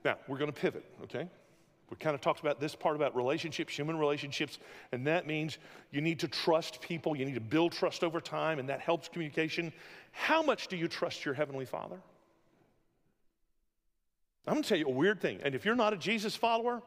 Now, 0.03 0.17
we're 0.27 0.37
going 0.37 0.51
to 0.51 0.59
pivot, 0.59 0.85
okay? 1.03 1.27
We 1.89 1.97
kind 1.97 2.15
of 2.15 2.21
talked 2.21 2.39
about 2.39 2.59
this 2.59 2.75
part 2.75 2.95
about 2.95 3.15
relationships, 3.15 3.75
human 3.75 3.97
relationships, 3.97 4.59
and 4.91 5.05
that 5.07 5.27
means 5.27 5.57
you 5.91 6.01
need 6.01 6.19
to 6.19 6.27
trust 6.27 6.81
people. 6.81 7.15
You 7.15 7.25
need 7.25 7.35
to 7.35 7.41
build 7.41 7.71
trust 7.73 8.03
over 8.03 8.21
time, 8.21 8.59
and 8.59 8.69
that 8.69 8.81
helps 8.81 9.07
communication. 9.07 9.73
How 10.11 10.41
much 10.41 10.67
do 10.67 10.77
you 10.77 10.87
trust 10.87 11.25
your 11.25 11.33
Heavenly 11.33 11.65
Father? 11.65 11.97
I'm 14.47 14.53
going 14.53 14.63
to 14.63 14.69
tell 14.69 14.77
you 14.77 14.87
a 14.87 14.91
weird 14.91 15.21
thing. 15.21 15.39
And 15.43 15.55
if 15.55 15.65
you're 15.65 15.75
not 15.75 15.93
a 15.93 15.97
Jesus 15.97 16.35
follower, 16.35 16.81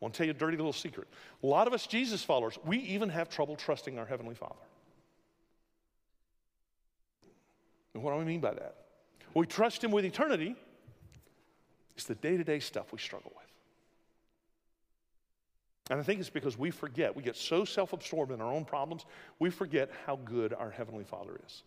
I 0.00 0.04
want 0.04 0.14
to 0.14 0.18
tell 0.18 0.26
you 0.26 0.30
a 0.30 0.34
dirty 0.34 0.56
little 0.56 0.72
secret. 0.72 1.08
A 1.42 1.46
lot 1.46 1.66
of 1.66 1.72
us 1.72 1.86
Jesus 1.86 2.22
followers, 2.22 2.56
we 2.64 2.78
even 2.78 3.08
have 3.08 3.28
trouble 3.28 3.56
trusting 3.56 3.98
our 3.98 4.06
Heavenly 4.06 4.34
Father. 4.34 4.54
And 7.94 8.02
what 8.02 8.14
do 8.14 8.20
I 8.20 8.24
mean 8.24 8.40
by 8.40 8.54
that? 8.54 8.76
We 9.34 9.46
trust 9.46 9.82
Him 9.82 9.90
with 9.90 10.04
eternity, 10.04 10.54
it's 11.96 12.04
the 12.04 12.14
day 12.14 12.36
to 12.36 12.44
day 12.44 12.60
stuff 12.60 12.92
we 12.92 12.98
struggle 12.98 13.32
with. 13.36 13.44
And 15.90 15.98
I 15.98 16.02
think 16.02 16.20
it's 16.20 16.30
because 16.30 16.56
we 16.56 16.70
forget, 16.70 17.16
we 17.16 17.22
get 17.22 17.34
so 17.34 17.64
self 17.64 17.92
absorbed 17.92 18.30
in 18.30 18.40
our 18.40 18.52
own 18.52 18.64
problems, 18.64 19.04
we 19.40 19.50
forget 19.50 19.90
how 20.06 20.16
good 20.16 20.52
our 20.52 20.70
Heavenly 20.70 21.04
Father 21.04 21.40
is. 21.44 21.62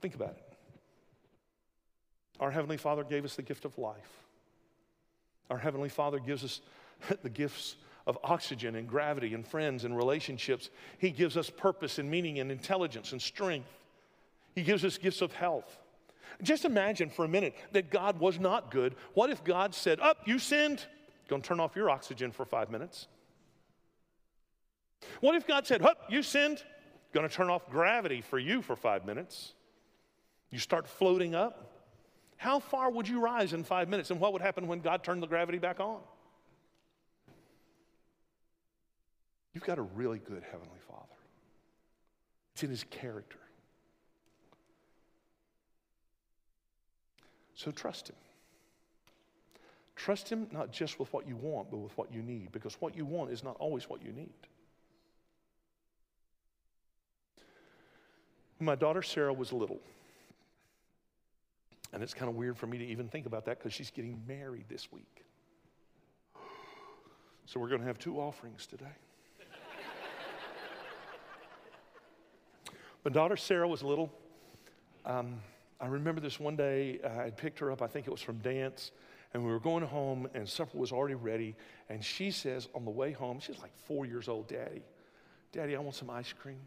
Think 0.00 0.16
about 0.16 0.30
it. 0.30 0.54
Our 2.40 2.50
Heavenly 2.50 2.76
Father 2.76 3.04
gave 3.04 3.24
us 3.24 3.36
the 3.36 3.42
gift 3.42 3.64
of 3.64 3.78
life. 3.78 4.23
Our 5.50 5.58
Heavenly 5.58 5.88
Father 5.88 6.18
gives 6.18 6.44
us 6.44 6.60
the 7.22 7.30
gifts 7.30 7.76
of 8.06 8.18
oxygen 8.22 8.76
and 8.76 8.88
gravity 8.88 9.34
and 9.34 9.46
friends 9.46 9.84
and 9.84 9.96
relationships. 9.96 10.70
He 10.98 11.10
gives 11.10 11.36
us 11.36 11.50
purpose 11.50 11.98
and 11.98 12.10
meaning 12.10 12.38
and 12.38 12.50
intelligence 12.50 13.12
and 13.12 13.20
strength. 13.20 13.70
He 14.54 14.62
gives 14.62 14.84
us 14.84 14.98
gifts 14.98 15.22
of 15.22 15.32
health. 15.32 15.78
Just 16.42 16.64
imagine 16.64 17.10
for 17.10 17.24
a 17.24 17.28
minute 17.28 17.54
that 17.72 17.90
God 17.90 18.18
was 18.18 18.38
not 18.38 18.70
good. 18.70 18.94
What 19.14 19.30
if 19.30 19.44
God 19.44 19.74
said, 19.74 20.00
Up, 20.00 20.18
oh, 20.20 20.22
you 20.26 20.38
sinned? 20.38 20.84
To 21.28 21.38
turn 21.38 21.58
off 21.58 21.74
your 21.74 21.88
oxygen 21.88 22.32
for 22.32 22.44
five 22.44 22.70
minutes. 22.70 23.08
What 25.20 25.34
if 25.34 25.46
God 25.46 25.66
said, 25.66 25.80
Hup, 25.80 26.04
you 26.08 26.22
sinned? 26.22 26.62
To 27.14 27.28
turn 27.28 27.48
off 27.48 27.70
gravity 27.70 28.20
for 28.20 28.38
you 28.38 28.60
for 28.60 28.76
five 28.76 29.06
minutes. 29.06 29.54
You 30.50 30.58
start 30.58 30.86
floating 30.88 31.34
up. 31.34 31.73
How 32.44 32.58
far 32.58 32.90
would 32.90 33.08
you 33.08 33.20
rise 33.20 33.54
in 33.54 33.64
five 33.64 33.88
minutes? 33.88 34.10
And 34.10 34.20
what 34.20 34.34
would 34.34 34.42
happen 34.42 34.68
when 34.68 34.80
God 34.80 35.02
turned 35.02 35.22
the 35.22 35.26
gravity 35.26 35.56
back 35.56 35.80
on? 35.80 36.00
You've 39.54 39.64
got 39.64 39.78
a 39.78 39.82
really 39.82 40.18
good 40.18 40.42
Heavenly 40.52 40.78
Father, 40.86 41.16
it's 42.52 42.62
in 42.62 42.68
His 42.68 42.84
character. 42.90 43.38
So 47.54 47.70
trust 47.70 48.10
Him. 48.10 48.16
Trust 49.96 50.28
Him 50.28 50.46
not 50.52 50.70
just 50.70 51.00
with 51.00 51.10
what 51.14 51.26
you 51.26 51.36
want, 51.36 51.70
but 51.70 51.78
with 51.78 51.96
what 51.96 52.12
you 52.12 52.20
need, 52.20 52.52
because 52.52 52.74
what 52.78 52.94
you 52.94 53.06
want 53.06 53.30
is 53.30 53.42
not 53.42 53.56
always 53.58 53.88
what 53.88 54.04
you 54.04 54.12
need. 54.12 54.34
My 58.60 58.74
daughter 58.74 59.00
Sarah 59.00 59.32
was 59.32 59.50
little. 59.50 59.80
And 61.94 62.02
it's 62.02 62.12
kind 62.12 62.28
of 62.28 62.34
weird 62.34 62.58
for 62.58 62.66
me 62.66 62.76
to 62.76 62.84
even 62.84 63.08
think 63.08 63.24
about 63.24 63.44
that 63.44 63.58
because 63.58 63.72
she's 63.72 63.92
getting 63.92 64.20
married 64.26 64.64
this 64.68 64.90
week. 64.90 65.24
So 67.46 67.60
we're 67.60 67.68
going 67.68 67.82
to 67.82 67.86
have 67.86 68.00
two 68.00 68.18
offerings 68.18 68.66
today. 68.66 68.84
My 73.04 73.12
daughter 73.12 73.36
Sarah 73.36 73.68
was 73.68 73.84
little. 73.84 74.10
Um, 75.06 75.40
I 75.80 75.86
remember 75.86 76.20
this 76.20 76.40
one 76.40 76.56
day, 76.56 76.98
uh, 77.04 77.20
I 77.20 77.30
picked 77.30 77.60
her 77.60 77.70
up, 77.70 77.80
I 77.80 77.86
think 77.86 78.06
it 78.06 78.10
was 78.10 78.22
from 78.22 78.38
dance, 78.38 78.90
and 79.32 79.44
we 79.44 79.50
were 79.52 79.60
going 79.60 79.84
home, 79.84 80.26
and 80.34 80.48
supper 80.48 80.78
was 80.78 80.90
already 80.90 81.14
ready. 81.14 81.54
And 81.90 82.02
she 82.02 82.30
says 82.30 82.68
on 82.74 82.84
the 82.84 82.90
way 82.90 83.12
home, 83.12 83.38
she's 83.38 83.58
like 83.60 83.76
four 83.86 84.06
years 84.06 84.26
old, 84.26 84.48
Daddy, 84.48 84.82
Daddy, 85.52 85.76
I 85.76 85.78
want 85.78 85.94
some 85.94 86.10
ice 86.10 86.32
cream. 86.32 86.60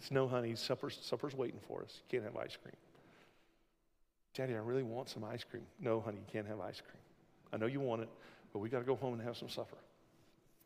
It's 0.00 0.10
no, 0.10 0.26
honey, 0.26 0.54
supper's, 0.54 0.98
supper's 1.02 1.34
waiting 1.34 1.60
for 1.68 1.82
us. 1.82 2.00
You 2.10 2.18
can't 2.18 2.24
have 2.24 2.42
ice 2.42 2.56
cream. 2.56 2.74
Daddy, 4.34 4.54
I 4.54 4.58
really 4.58 4.82
want 4.82 5.10
some 5.10 5.24
ice 5.24 5.44
cream. 5.44 5.64
No, 5.78 6.00
honey, 6.00 6.18
you 6.18 6.32
can't 6.32 6.46
have 6.46 6.58
ice 6.60 6.80
cream. 6.80 7.02
I 7.52 7.58
know 7.58 7.66
you 7.66 7.80
want 7.80 8.02
it, 8.02 8.08
but 8.52 8.60
we 8.60 8.70
got 8.70 8.78
to 8.78 8.84
go 8.84 8.96
home 8.96 9.12
and 9.12 9.22
have 9.22 9.36
some 9.36 9.50
supper. 9.50 9.76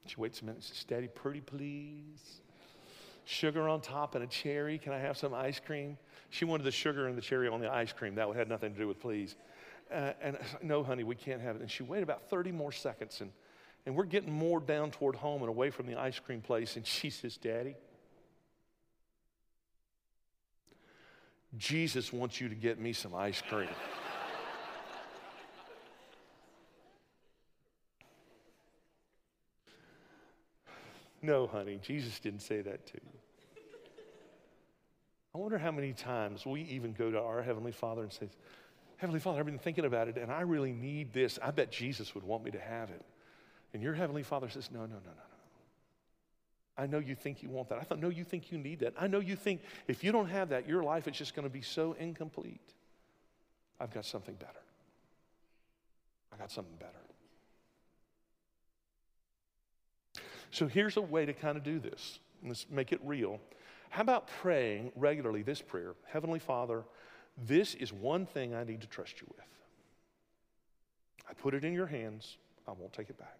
She 0.07 0.16
waits 0.16 0.40
a 0.40 0.44
minute 0.44 0.57
and 0.57 0.64
says, 0.64 0.85
Daddy, 0.85 1.09
pretty 1.09 1.40
please. 1.40 2.40
Sugar 3.25 3.68
on 3.68 3.81
top 3.81 4.14
and 4.14 4.23
a 4.23 4.27
cherry. 4.27 4.79
Can 4.79 4.92
I 4.92 4.99
have 4.99 5.16
some 5.16 5.35
ice 5.35 5.59
cream? 5.59 5.97
She 6.31 6.44
wanted 6.44 6.64
the 6.64 6.70
sugar 6.70 7.09
and 7.09 7.16
the 7.16 7.23
cherry 7.23 7.49
on 7.49 7.61
the 7.61 7.73
ice 7.73 7.92
cream. 7.92 8.14
That 8.14 8.33
had 8.37 8.49
nothing 8.49 8.73
to 8.75 8.79
do 8.79 8.87
with 8.87 9.01
please. 9.01 9.35
Uh, 9.92 10.12
and 10.20 10.38
no, 10.62 10.85
honey, 10.85 11.03
we 11.03 11.14
can't 11.14 11.40
have 11.40 11.57
it. 11.57 11.62
And 11.62 11.70
she 11.70 11.83
waited 11.83 12.03
about 12.03 12.29
30 12.29 12.53
more 12.53 12.70
seconds. 12.70 13.20
And, 13.20 13.33
and 13.87 13.97
we're 13.97 14.05
getting 14.05 14.33
more 14.33 14.61
down 14.61 14.90
toward 14.90 15.16
home 15.16 15.40
and 15.40 15.49
away 15.49 15.70
from 15.70 15.87
the 15.87 15.99
ice 15.99 16.18
cream 16.20 16.42
place. 16.42 16.77
And 16.77 16.87
she 16.87 17.09
says, 17.09 17.37
Daddy, 17.38 17.77
Jesus 21.59 22.12
wants 22.12 22.40
you 22.40 22.49
to 22.49 22.55
get 22.55 22.79
me 22.81 22.93
some 22.93 23.14
ice 23.14 23.43
cream. 23.49 23.69
no, 31.23 31.47
honey, 31.47 31.79
Jesus 31.83 32.19
didn't 32.21 32.43
say 32.43 32.61
that 32.61 32.87
to 32.87 32.95
you. 32.95 33.19
I 35.35 35.38
wonder 35.38 35.59
how 35.59 35.73
many 35.73 35.93
times 35.93 36.47
we 36.47 36.62
even 36.62 36.93
go 36.93 37.11
to 37.11 37.21
our 37.21 37.43
Heavenly 37.43 37.73
Father 37.73 38.03
and 38.03 38.12
say, 38.12 38.29
Heavenly 38.99 39.19
Father, 39.19 39.40
I've 39.40 39.47
been 39.47 39.59
thinking 39.59 39.85
about 39.85 40.07
it 40.09 40.17
and 40.17 40.31
I 40.31 40.43
really 40.43 40.73
need 40.73 41.12
this. 41.12 41.38
I 41.43 41.51
bet 41.51 41.73
Jesus 41.73 42.14
would 42.14 42.23
want 42.23 42.45
me 42.45 42.53
to 42.53 42.61
have 42.61 42.90
it. 42.90 43.05
And 43.73 43.83
your 43.83 43.95
Heavenly 43.95 44.23
Father 44.23 44.49
says, 44.49 44.71
No, 44.73 44.81
no, 44.81 44.87
no, 44.87 44.95
no, 44.95 45.11
no. 45.11 45.34
I 46.77 46.87
know 46.87 46.99
you 46.99 47.15
think 47.15 47.43
you 47.43 47.49
want 47.49 47.69
that. 47.69 47.79
I 47.79 47.83
thought, 47.83 48.01
no, 48.01 48.09
you 48.09 48.25
think 48.25 48.51
you 48.51 48.59
need 48.59 48.81
that. 48.81 48.95
I 48.99 49.07
know 49.07 49.21
you 49.21 49.37
think 49.37 49.63
if 49.87 50.03
you 50.03 50.11
don't 50.11 50.29
have 50.29 50.49
that, 50.49 50.69
your 50.69 50.83
life 50.83 51.07
is 51.07 51.17
just 51.17 51.35
going 51.35 51.45
to 51.47 51.53
be 51.53 51.63
so 51.63 51.95
incomplete. 51.99 52.61
I've 53.81 53.93
got 53.93 54.05
something 54.05 54.35
better. 54.35 54.53
I 56.33 56.37
got 56.37 56.51
something 56.51 56.77
better. 56.77 56.93
So 60.51 60.67
here's 60.67 60.97
a 60.97 61.01
way 61.01 61.27
to 61.27 61.33
kind 61.33 61.57
of 61.57 61.63
do 61.63 61.79
this. 61.79 62.19
Let's 62.45 62.67
make 62.71 62.93
it 62.93 63.01
real. 63.05 63.41
How 63.91 64.03
about 64.03 64.27
praying 64.27 64.93
regularly 64.97 65.43
this 65.43 65.61
prayer 65.61 65.95
Heavenly 66.07 66.41
Father, 66.41 66.85
this 67.47 67.75
is 67.75 67.93
one 67.93 68.27
thing 68.27 68.55
I 68.55 68.65
need 68.65 68.81
to 68.81 68.87
trust 68.87 69.21
you 69.21 69.27
with. 69.37 69.47
I 71.29 71.35
put 71.35 71.55
it 71.55 71.65
in 71.65 71.73
your 71.73 71.87
hands, 71.87 72.37
I 72.67 72.73
won't 72.73 72.93
take 72.93 73.11
it 73.11 73.19
back. 73.19 73.39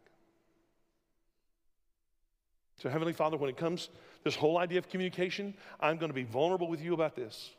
So, 2.85 2.91
Heavenly 2.91 3.15
Father, 3.15 3.39
when 3.39 3.49
it 3.49 3.57
comes 3.57 3.89
this 4.25 4.37
whole 4.37 4.59
idea 4.59 4.77
of 4.77 4.91
communication, 4.91 5.55
I'm 5.81 5.97
going 5.97 6.11
to 6.11 6.15
be 6.15 6.25
vulnerable 6.25 6.69
with 6.69 6.83
you 6.83 6.93
about 6.93 7.17
this. 7.17 7.53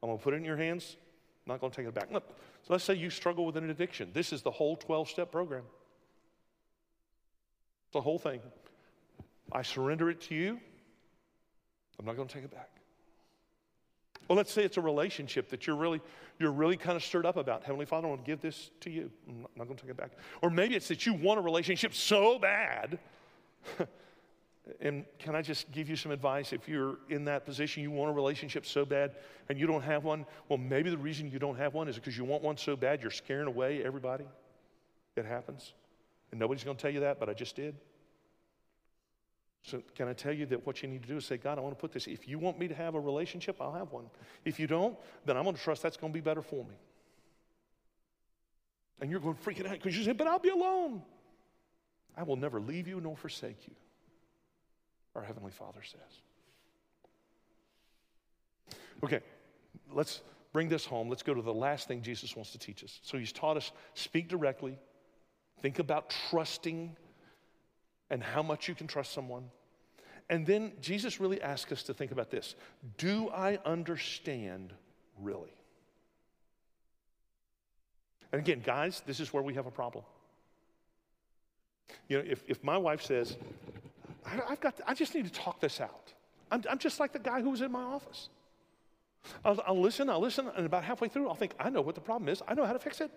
I'm 0.00 0.08
going 0.08 0.16
to 0.16 0.22
put 0.22 0.32
it 0.32 0.36
in 0.36 0.44
your 0.44 0.56
hands. 0.56 0.96
I'm 1.44 1.54
not 1.54 1.60
going 1.60 1.72
to 1.72 1.76
take 1.76 1.88
it 1.88 1.92
back. 1.92 2.12
Look, 2.12 2.22
so 2.62 2.72
let's 2.72 2.84
say 2.84 2.94
you 2.94 3.10
struggle 3.10 3.46
with 3.46 3.56
an 3.56 3.68
addiction. 3.68 4.10
This 4.12 4.32
is 4.32 4.42
the 4.42 4.52
whole 4.52 4.76
12 4.76 5.08
step 5.08 5.32
program. 5.32 5.64
It's 7.86 7.94
the 7.94 8.00
whole 8.00 8.20
thing. 8.20 8.38
I 9.50 9.62
surrender 9.62 10.08
it 10.08 10.20
to 10.28 10.36
you. 10.36 10.60
I'm 11.98 12.06
not 12.06 12.14
going 12.14 12.28
to 12.28 12.34
take 12.34 12.44
it 12.44 12.52
back. 12.52 12.70
Well, 14.28 14.36
let's 14.36 14.52
say 14.52 14.62
it's 14.62 14.76
a 14.76 14.82
relationship 14.82 15.50
that 15.50 15.66
you're 15.66 15.74
really, 15.74 16.00
you're 16.38 16.52
really 16.52 16.76
kind 16.76 16.94
of 16.94 17.02
stirred 17.02 17.26
up 17.26 17.36
about. 17.36 17.64
Heavenly 17.64 17.86
Father, 17.86 18.06
I 18.06 18.10
want 18.10 18.24
to 18.24 18.30
give 18.30 18.40
this 18.40 18.70
to 18.82 18.90
you. 18.90 19.10
I'm 19.28 19.40
not, 19.40 19.50
not 19.56 19.64
going 19.64 19.78
to 19.78 19.82
take 19.82 19.90
it 19.90 19.96
back. 19.96 20.12
Or 20.42 20.48
maybe 20.48 20.76
it's 20.76 20.86
that 20.86 21.06
you 21.06 21.14
want 21.14 21.40
a 21.40 21.42
relationship 21.42 21.92
so 21.92 22.38
bad 22.38 23.00
And 24.80 25.04
can 25.18 25.34
I 25.34 25.42
just 25.42 25.70
give 25.72 25.90
you 25.90 25.96
some 25.96 26.10
advice? 26.10 26.52
If 26.52 26.68
you're 26.68 26.96
in 27.10 27.26
that 27.26 27.44
position, 27.44 27.82
you 27.82 27.90
want 27.90 28.10
a 28.10 28.14
relationship 28.14 28.64
so 28.64 28.86
bad 28.86 29.12
and 29.48 29.58
you 29.58 29.66
don't 29.66 29.82
have 29.82 30.04
one, 30.04 30.24
well, 30.48 30.58
maybe 30.58 30.88
the 30.88 30.96
reason 30.96 31.30
you 31.30 31.38
don't 31.38 31.56
have 31.56 31.74
one 31.74 31.86
is 31.86 31.96
because 31.96 32.16
you 32.16 32.24
want 32.24 32.42
one 32.42 32.56
so 32.56 32.74
bad 32.74 33.02
you're 33.02 33.10
scaring 33.10 33.46
away 33.46 33.84
everybody. 33.84 34.24
It 35.16 35.26
happens. 35.26 35.74
And 36.30 36.40
nobody's 36.40 36.64
going 36.64 36.76
to 36.76 36.82
tell 36.82 36.90
you 36.90 37.00
that, 37.00 37.20
but 37.20 37.28
I 37.28 37.34
just 37.34 37.56
did. 37.56 37.76
So, 39.62 39.82
can 39.94 40.08
I 40.08 40.12
tell 40.12 40.32
you 40.32 40.44
that 40.46 40.66
what 40.66 40.82
you 40.82 40.88
need 40.88 41.02
to 41.02 41.08
do 41.08 41.16
is 41.16 41.24
say, 41.24 41.38
God, 41.38 41.58
I 41.58 41.62
want 41.62 41.74
to 41.74 41.80
put 41.80 41.92
this. 41.92 42.06
If 42.06 42.28
you 42.28 42.38
want 42.38 42.58
me 42.58 42.68
to 42.68 42.74
have 42.74 42.94
a 42.94 43.00
relationship, 43.00 43.56
I'll 43.60 43.72
have 43.72 43.92
one. 43.92 44.04
If 44.44 44.58
you 44.58 44.66
don't, 44.66 44.96
then 45.24 45.38
I'm 45.38 45.44
going 45.44 45.56
to 45.56 45.62
trust 45.62 45.82
that's 45.82 45.96
going 45.96 46.12
to 46.12 46.14
be 46.14 46.20
better 46.20 46.42
for 46.42 46.64
me. 46.64 46.74
And 49.00 49.10
you're 49.10 49.20
going 49.20 49.36
to 49.36 49.40
freaking 49.40 49.66
out 49.66 49.72
because 49.72 49.96
you 49.96 50.04
say, 50.04 50.12
but 50.12 50.26
I'll 50.26 50.38
be 50.38 50.50
alone. 50.50 51.02
I 52.16 52.24
will 52.24 52.36
never 52.36 52.60
leave 52.60 52.86
you 52.88 53.00
nor 53.00 53.16
forsake 53.16 53.66
you 53.66 53.74
our 55.14 55.22
Heavenly 55.22 55.52
Father 55.52 55.80
says. 55.82 56.00
Okay, 59.02 59.20
let's 59.92 60.20
bring 60.52 60.68
this 60.68 60.84
home. 60.84 61.08
Let's 61.08 61.22
go 61.22 61.34
to 61.34 61.42
the 61.42 61.52
last 61.52 61.88
thing 61.88 62.02
Jesus 62.02 62.34
wants 62.36 62.52
to 62.52 62.58
teach 62.58 62.82
us. 62.84 63.00
So 63.02 63.18
he's 63.18 63.32
taught 63.32 63.56
us 63.56 63.72
speak 63.94 64.28
directly, 64.28 64.78
think 65.60 65.78
about 65.78 66.14
trusting 66.30 66.96
and 68.10 68.22
how 68.22 68.42
much 68.42 68.68
you 68.68 68.74
can 68.74 68.86
trust 68.86 69.12
someone. 69.12 69.50
And 70.30 70.46
then 70.46 70.72
Jesus 70.80 71.20
really 71.20 71.42
asks 71.42 71.70
us 71.72 71.82
to 71.84 71.94
think 71.94 72.12
about 72.12 72.30
this 72.30 72.54
Do 72.96 73.28
I 73.30 73.58
understand 73.64 74.72
really? 75.20 75.52
And 78.32 78.40
again, 78.40 78.62
guys, 78.64 79.02
this 79.06 79.20
is 79.20 79.32
where 79.32 79.42
we 79.42 79.54
have 79.54 79.66
a 79.66 79.70
problem. 79.70 80.04
You 82.08 82.18
know, 82.18 82.24
if, 82.26 82.42
if 82.48 82.64
my 82.64 82.76
wife 82.76 83.02
says, 83.02 83.36
I, 84.26 84.40
have 84.48 84.60
got, 84.60 84.76
to, 84.78 84.90
I 84.90 84.94
just 84.94 85.14
need 85.14 85.24
to 85.26 85.32
talk 85.32 85.60
this 85.60 85.80
out. 85.80 86.12
I'm, 86.50 86.62
I'm 86.70 86.78
just 86.78 87.00
like 87.00 87.12
the 87.12 87.18
guy 87.18 87.40
who 87.40 87.50
was 87.50 87.60
in 87.60 87.72
my 87.72 87.82
office. 87.82 88.28
I'll, 89.44 89.62
I'll 89.66 89.80
listen, 89.80 90.08
I'll 90.08 90.20
listen, 90.20 90.50
and 90.56 90.66
about 90.66 90.84
halfway 90.84 91.08
through, 91.08 91.28
I'll 91.28 91.34
think, 91.34 91.54
I 91.58 91.70
know 91.70 91.80
what 91.80 91.94
the 91.94 92.00
problem 92.00 92.28
is. 92.28 92.42
I 92.46 92.54
know 92.54 92.64
how 92.64 92.72
to 92.72 92.78
fix 92.78 93.00
it. 93.00 93.10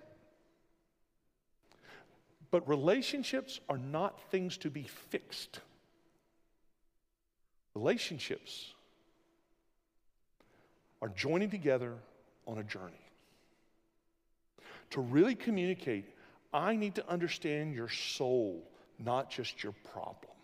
But 2.49 2.67
relationships 2.67 3.59
are 3.67 3.77
not 3.77 4.21
things 4.31 4.57
to 4.57 4.69
be 4.69 4.83
fixed. 4.83 5.59
Relationships 7.73 8.73
are 11.01 11.09
joining 11.09 11.49
together 11.49 11.95
on 12.47 12.57
a 12.57 12.63
journey. 12.63 12.93
To 14.91 15.01
really 15.01 15.35
communicate, 15.35 16.05
I 16.53 16.75
need 16.75 16.95
to 16.95 17.07
understand 17.09 17.75
your 17.75 17.89
soul, 17.89 18.63
not 18.97 19.29
just 19.29 19.61
your 19.63 19.73
problem. 19.91 20.36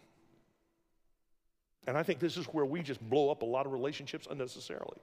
And 1.87 1.97
I 1.97 2.03
think 2.03 2.19
this 2.19 2.37
is 2.37 2.45
where 2.47 2.65
we 2.65 2.81
just 2.81 3.01
blow 3.09 3.29
up 3.29 3.41
a 3.41 3.45
lot 3.45 3.65
of 3.65 3.73
relationships 3.73 4.27
unnecessarily. 4.29 4.97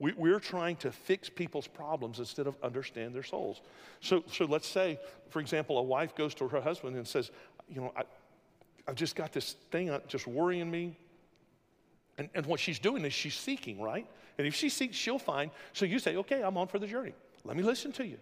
We, 0.00 0.30
are 0.30 0.38
trying 0.38 0.76
to 0.76 0.92
fix 0.92 1.28
people's 1.28 1.66
problems 1.66 2.20
instead 2.20 2.46
of 2.46 2.54
understand 2.62 3.16
their 3.16 3.24
souls. 3.24 3.62
So, 4.00 4.22
so 4.30 4.44
let's 4.44 4.68
say, 4.68 5.00
for 5.28 5.40
example, 5.40 5.76
a 5.76 5.82
wife 5.82 6.14
goes 6.14 6.34
to 6.36 6.46
her 6.46 6.60
husband 6.60 6.96
and 6.96 7.06
says, 7.06 7.32
You 7.68 7.80
know, 7.80 7.92
I, 7.96 8.02
I've 8.86 8.94
just 8.94 9.16
got 9.16 9.32
this 9.32 9.56
thing 9.72 9.90
uh, 9.90 9.98
just 10.06 10.28
worrying 10.28 10.70
me. 10.70 10.96
And, 12.16 12.28
and 12.32 12.46
what 12.46 12.60
she's 12.60 12.78
doing 12.78 13.04
is 13.04 13.12
she's 13.12 13.34
seeking, 13.34 13.80
right? 13.80 14.06
And 14.38 14.46
if 14.46 14.54
she 14.54 14.68
seeks, 14.68 14.96
she'll 14.96 15.18
find. 15.18 15.50
So 15.72 15.84
you 15.84 15.98
say, 15.98 16.16
Okay, 16.16 16.42
I'm 16.42 16.56
on 16.56 16.68
for 16.68 16.78
the 16.78 16.86
journey. 16.86 17.14
Let 17.44 17.56
me 17.56 17.64
listen 17.64 17.90
to 17.92 18.06
you. 18.06 18.18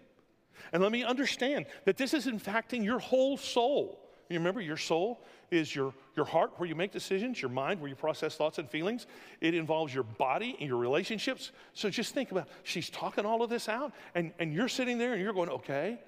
And 0.73 0.81
let 0.81 0.91
me 0.91 1.03
understand 1.03 1.67
that 1.85 1.97
this 1.97 2.15
is 2.15 2.25
impacting 2.25 2.83
your 2.83 2.97
whole 2.97 3.37
soul. 3.37 4.06
You 4.29 4.37
remember 4.37 4.61
your 4.61 4.77
soul 4.77 5.21
is 5.51 5.73
your, 5.73 5.93
your 6.15 6.25
heart 6.25 6.51
where 6.57 6.67
you 6.67 6.75
make 6.75 6.91
decisions, 6.91 7.41
your 7.41 7.51
mind 7.51 7.79
where 7.79 7.89
you 7.89 7.95
process 7.95 8.35
thoughts 8.35 8.57
and 8.57 8.69
feelings. 8.69 9.07
It 9.39 9.53
involves 9.53 9.93
your 9.93 10.03
body 10.03 10.55
and 10.59 10.67
your 10.67 10.77
relationships. 10.77 11.51
So 11.73 11.89
just 11.89 12.13
think 12.13 12.31
about 12.31 12.49
she's 12.63 12.89
talking 12.89 13.25
all 13.25 13.41
of 13.41 13.49
this 13.49 13.69
out, 13.69 13.93
and, 14.15 14.33
and 14.39 14.53
you're 14.53 14.67
sitting 14.67 14.97
there 14.97 15.13
and 15.13 15.21
you're 15.21 15.33
going, 15.33 15.49
okay, 15.49 15.99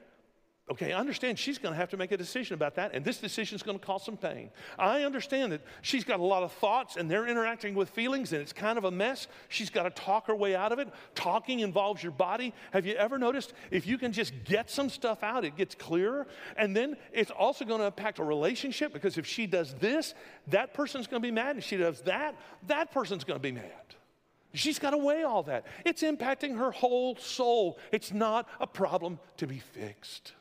Okay, 0.71 0.93
I 0.93 0.99
understand 0.99 1.39
she's 1.39 1.57
going 1.57 1.73
to 1.73 1.77
have 1.77 1.89
to 1.89 1.97
make 1.97 2.11
a 2.11 2.17
decision 2.17 2.53
about 2.53 2.75
that, 2.75 2.91
and 2.93 3.03
this 3.03 3.17
decision 3.17 3.55
is 3.55 3.63
going 3.63 3.79
to 3.79 3.83
cause 3.83 4.05
some 4.05 4.15
pain. 4.15 4.51
I 4.77 5.01
understand 5.01 5.51
that 5.51 5.61
she's 5.81 6.03
got 6.03 6.19
a 6.19 6.23
lot 6.23 6.43
of 6.43 6.51
thoughts 6.51 6.95
and 6.95 7.09
they're 7.09 7.25
interacting 7.25 7.73
with 7.73 7.89
feelings, 7.89 8.33
and 8.33 8.41
it's 8.41 8.53
kind 8.53 8.77
of 8.77 8.83
a 8.83 8.91
mess. 8.91 9.27
She's 9.47 9.71
got 9.71 9.83
to 9.83 9.89
talk 9.89 10.27
her 10.27 10.35
way 10.35 10.55
out 10.55 10.71
of 10.71 10.77
it. 10.77 10.89
Talking 11.15 11.61
involves 11.61 12.03
your 12.03 12.11
body. 12.11 12.53
Have 12.71 12.85
you 12.85 12.93
ever 12.93 13.17
noticed 13.17 13.53
if 13.71 13.87
you 13.87 13.97
can 13.97 14.11
just 14.11 14.31
get 14.43 14.69
some 14.69 14.89
stuff 14.89 15.23
out, 15.23 15.43
it 15.43 15.57
gets 15.57 15.73
clearer? 15.73 16.27
And 16.55 16.77
then 16.77 16.97
it's 17.13 17.31
also 17.31 17.65
going 17.65 17.79
to 17.79 17.87
impact 17.87 18.19
a 18.19 18.23
relationship 18.23 18.93
because 18.93 19.17
if 19.17 19.25
she 19.25 19.47
does 19.47 19.73
this, 19.75 20.13
that 20.47 20.75
person's 20.75 21.07
going 21.07 21.19
to 21.19 21.27
be 21.27 21.31
mad. 21.31 21.57
If 21.57 21.63
she 21.63 21.77
does 21.77 22.01
that, 22.01 22.35
that 22.67 22.91
person's 22.91 23.23
going 23.23 23.39
to 23.39 23.43
be 23.43 23.51
mad. 23.51 23.71
She's 24.53 24.77
got 24.77 24.91
to 24.91 24.97
weigh 24.97 25.23
all 25.23 25.43
that. 25.43 25.65
It's 25.83 26.03
impacting 26.03 26.57
her 26.57 26.69
whole 26.69 27.15
soul. 27.15 27.79
It's 27.91 28.11
not 28.11 28.47
a 28.59 28.67
problem 28.67 29.19
to 29.37 29.47
be 29.47 29.57
fixed. 29.59 30.33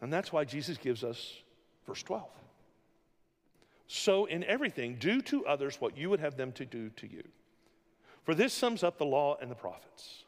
And 0.00 0.12
that's 0.12 0.32
why 0.32 0.44
Jesus 0.44 0.78
gives 0.78 1.04
us 1.04 1.34
verse 1.86 2.02
12. 2.02 2.28
So, 3.86 4.26
in 4.26 4.44
everything, 4.44 4.96
do 5.00 5.20
to 5.22 5.44
others 5.46 5.80
what 5.80 5.98
you 5.98 6.10
would 6.10 6.20
have 6.20 6.36
them 6.36 6.52
to 6.52 6.64
do 6.64 6.90
to 6.90 7.10
you. 7.10 7.24
For 8.22 8.34
this 8.34 8.52
sums 8.52 8.84
up 8.84 8.98
the 8.98 9.04
law 9.04 9.36
and 9.40 9.50
the 9.50 9.56
prophets. 9.56 10.24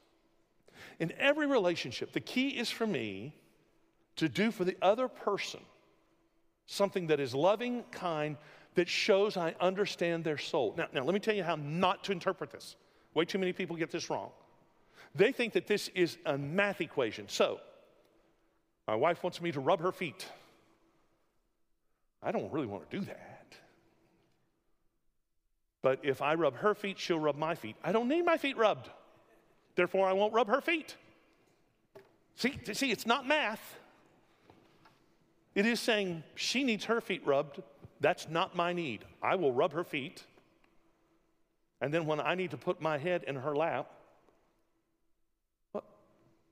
In 0.99 1.13
every 1.19 1.47
relationship, 1.47 2.13
the 2.13 2.21
key 2.21 2.49
is 2.49 2.71
for 2.71 2.87
me 2.87 3.35
to 4.17 4.29
do 4.29 4.51
for 4.51 4.65
the 4.65 4.77
other 4.83 5.09
person 5.09 5.61
something 6.67 7.07
that 7.09 7.21
is 7.21 7.35
loving, 7.35 7.85
kind, 7.91 8.37
that 8.75 8.89
shows 8.89 9.37
I 9.37 9.55
understand 9.61 10.25
their 10.25 10.39
soul. 10.39 10.75
Now, 10.77 10.87
now, 10.93 11.05
let 11.05 11.13
me 11.13 11.21
tell 11.21 11.35
you 11.35 11.43
how 11.43 11.57
not 11.57 12.05
to 12.05 12.13
interpret 12.13 12.51
this. 12.51 12.77
Way 13.15 13.27
too 13.27 13.39
many 13.39 13.53
people 13.53 13.77
get 13.77 13.91
this 13.91 14.09
wrong. 14.09 14.31
They 15.15 15.33
think 15.33 15.53
that 15.53 15.67
this 15.67 15.89
is 15.95 16.17
a 16.25 16.39
math 16.39 16.81
equation. 16.81 17.29
So, 17.29 17.61
my 18.87 18.95
wife 18.95 19.23
wants 19.23 19.40
me 19.40 19.53
to 19.53 19.61
rub 19.61 19.81
her 19.81 19.92
feet. 19.92 20.27
I 22.23 22.33
don't 22.33 22.53
really 22.53 22.66
want 22.66 22.88
to 22.90 22.99
do 22.99 23.05
that. 23.07 23.55
But 25.83 26.01
if 26.05 26.23
I 26.23 26.35
rub 26.35 26.57
her 26.57 26.75
feet, 26.75 26.99
she'll 26.99 27.18
rub 27.18 27.37
my 27.37 27.55
feet. 27.55 27.77
I 27.83 27.92
don't 27.92 28.09
need 28.09 28.25
my 28.25 28.37
feet 28.37 28.57
rubbed. 28.57 28.88
Therefore, 29.75 30.07
I 30.07 30.12
won't 30.12 30.33
rub 30.33 30.49
her 30.49 30.61
feet. 30.61 30.97
See, 32.37 32.59
see, 32.73 32.90
it's 32.90 33.07
not 33.07 33.27
math. 33.27 33.77
It 35.55 35.66
is 35.66 35.81
saying 35.81 36.23
she 36.35 36.64
needs 36.64 36.85
her 36.87 37.01
feet 37.01 37.27
rubbed. 37.27 37.62
That's 38.01 38.29
not 38.29 38.57
my 38.57 38.73
need. 38.73 39.05
I 39.23 39.35
will 39.35 39.53
rub 39.53 39.73
her 39.73 39.85
feet. 39.85 40.25
And 41.81 41.92
then 41.92 42.07
when 42.07 42.21
I 42.21 42.37
need 42.37 42.53
to 42.53 42.57
put 42.57 42.81
my 42.81 42.97
head 42.97 43.25
in 43.25 43.37
her 43.37 43.55
lap, 43.55 43.90
well, 45.73 45.85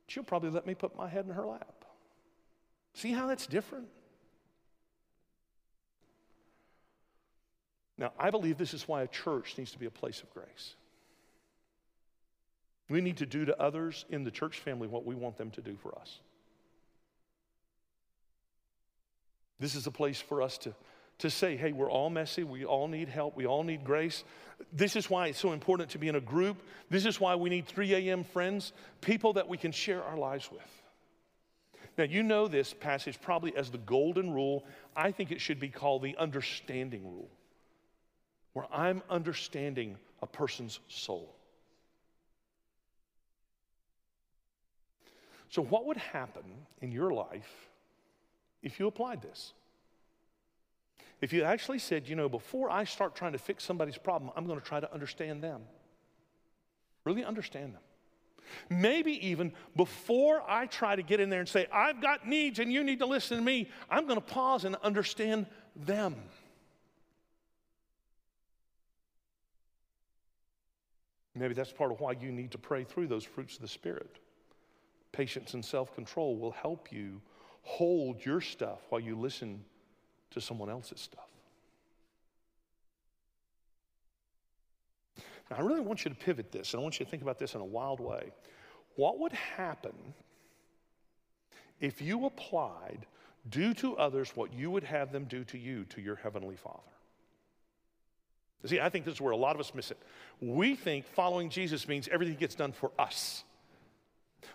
she'll 0.08 0.24
probably 0.24 0.50
let 0.50 0.66
me 0.66 0.74
put 0.74 0.96
my 0.96 1.08
head 1.08 1.24
in 1.24 1.32
her 1.32 1.46
lap. 1.46 1.79
See 2.94 3.12
how 3.12 3.26
that's 3.26 3.46
different? 3.46 3.88
Now, 7.98 8.12
I 8.18 8.30
believe 8.30 8.56
this 8.56 8.72
is 8.72 8.88
why 8.88 9.02
a 9.02 9.06
church 9.06 9.56
needs 9.58 9.72
to 9.72 9.78
be 9.78 9.86
a 9.86 9.90
place 9.90 10.22
of 10.22 10.32
grace. 10.32 10.74
We 12.88 13.00
need 13.00 13.18
to 13.18 13.26
do 13.26 13.44
to 13.44 13.60
others 13.60 14.04
in 14.08 14.24
the 14.24 14.30
church 14.30 14.58
family 14.58 14.88
what 14.88 15.04
we 15.04 15.14
want 15.14 15.36
them 15.36 15.50
to 15.52 15.60
do 15.60 15.76
for 15.76 15.96
us. 15.98 16.18
This 19.60 19.74
is 19.74 19.86
a 19.86 19.90
place 19.90 20.20
for 20.20 20.40
us 20.40 20.56
to, 20.58 20.74
to 21.18 21.30
say, 21.30 21.56
hey, 21.56 21.72
we're 21.72 21.90
all 21.90 22.08
messy. 22.08 22.42
We 22.42 22.64
all 22.64 22.88
need 22.88 23.10
help. 23.10 23.36
We 23.36 23.46
all 23.46 23.62
need 23.62 23.84
grace. 23.84 24.24
This 24.72 24.96
is 24.96 25.10
why 25.10 25.28
it's 25.28 25.38
so 25.38 25.52
important 25.52 25.90
to 25.90 25.98
be 25.98 26.08
in 26.08 26.16
a 26.16 26.20
group. 26.20 26.56
This 26.88 27.04
is 27.04 27.20
why 27.20 27.34
we 27.34 27.50
need 27.50 27.66
3 27.66 27.94
a.m. 27.94 28.24
friends, 28.24 28.72
people 29.02 29.34
that 29.34 29.46
we 29.46 29.58
can 29.58 29.72
share 29.72 30.02
our 30.02 30.16
lives 30.16 30.50
with. 30.50 30.79
Now, 32.00 32.06
you 32.06 32.22
know 32.22 32.48
this 32.48 32.72
passage 32.72 33.20
probably 33.20 33.54
as 33.54 33.70
the 33.70 33.76
golden 33.76 34.32
rule. 34.32 34.64
I 34.96 35.12
think 35.12 35.30
it 35.30 35.38
should 35.38 35.60
be 35.60 35.68
called 35.68 36.00
the 36.00 36.16
understanding 36.16 37.04
rule, 37.04 37.28
where 38.54 38.64
I'm 38.72 39.02
understanding 39.10 39.98
a 40.22 40.26
person's 40.26 40.80
soul. 40.88 41.36
So, 45.50 45.60
what 45.60 45.84
would 45.84 45.98
happen 45.98 46.44
in 46.80 46.90
your 46.90 47.12
life 47.12 47.68
if 48.62 48.80
you 48.80 48.86
applied 48.86 49.20
this? 49.20 49.52
If 51.20 51.34
you 51.34 51.42
actually 51.42 51.80
said, 51.80 52.08
you 52.08 52.16
know, 52.16 52.30
before 52.30 52.70
I 52.70 52.84
start 52.84 53.14
trying 53.14 53.32
to 53.32 53.38
fix 53.38 53.62
somebody's 53.62 53.98
problem, 53.98 54.30
I'm 54.34 54.46
going 54.46 54.58
to 54.58 54.64
try 54.64 54.80
to 54.80 54.90
understand 54.90 55.44
them. 55.44 55.60
Really 57.04 57.26
understand 57.26 57.74
them. 57.74 57.82
Maybe 58.68 59.26
even 59.28 59.52
before 59.76 60.42
I 60.48 60.66
try 60.66 60.96
to 60.96 61.02
get 61.02 61.20
in 61.20 61.30
there 61.30 61.40
and 61.40 61.48
say, 61.48 61.66
I've 61.72 62.00
got 62.00 62.26
needs 62.26 62.58
and 62.58 62.72
you 62.72 62.84
need 62.84 62.98
to 63.00 63.06
listen 63.06 63.38
to 63.38 63.42
me, 63.42 63.68
I'm 63.90 64.06
going 64.06 64.18
to 64.18 64.24
pause 64.24 64.64
and 64.64 64.76
understand 64.76 65.46
them. 65.76 66.16
Maybe 71.34 71.54
that's 71.54 71.72
part 71.72 71.90
of 71.90 72.00
why 72.00 72.12
you 72.12 72.30
need 72.30 72.50
to 72.50 72.58
pray 72.58 72.84
through 72.84 73.06
those 73.06 73.24
fruits 73.24 73.56
of 73.56 73.62
the 73.62 73.68
Spirit. 73.68 74.18
Patience 75.12 75.54
and 75.54 75.64
self 75.64 75.94
control 75.94 76.36
will 76.36 76.50
help 76.50 76.92
you 76.92 77.20
hold 77.62 78.24
your 78.24 78.40
stuff 78.40 78.80
while 78.90 79.00
you 79.00 79.16
listen 79.16 79.64
to 80.32 80.40
someone 80.40 80.68
else's 80.68 81.00
stuff. 81.00 81.29
I 85.50 85.62
really 85.62 85.80
want 85.80 86.04
you 86.04 86.10
to 86.10 86.16
pivot 86.16 86.52
this, 86.52 86.72
and 86.72 86.80
I 86.80 86.82
want 86.82 86.98
you 86.98 87.04
to 87.04 87.10
think 87.10 87.22
about 87.22 87.38
this 87.38 87.54
in 87.54 87.60
a 87.60 87.64
wild 87.64 88.00
way. 88.00 88.30
What 88.96 89.18
would 89.18 89.32
happen 89.32 89.94
if 91.80 92.00
you 92.00 92.26
applied 92.26 93.06
do 93.48 93.74
to 93.74 93.96
others 93.96 94.30
what 94.34 94.52
you 94.52 94.70
would 94.70 94.84
have 94.84 95.12
them 95.12 95.24
do 95.24 95.44
to 95.44 95.58
you 95.58 95.84
to 95.86 96.00
your 96.00 96.16
Heavenly 96.16 96.56
Father? 96.56 96.82
See, 98.66 98.78
I 98.78 98.90
think 98.90 99.06
this 99.06 99.14
is 99.14 99.20
where 99.20 99.32
a 99.32 99.36
lot 99.36 99.54
of 99.54 99.60
us 99.60 99.74
miss 99.74 99.90
it. 99.90 99.98
We 100.40 100.74
think 100.74 101.06
following 101.06 101.48
Jesus 101.48 101.88
means 101.88 102.08
everything 102.12 102.36
gets 102.36 102.54
done 102.54 102.72
for 102.72 102.90
us. 102.98 103.42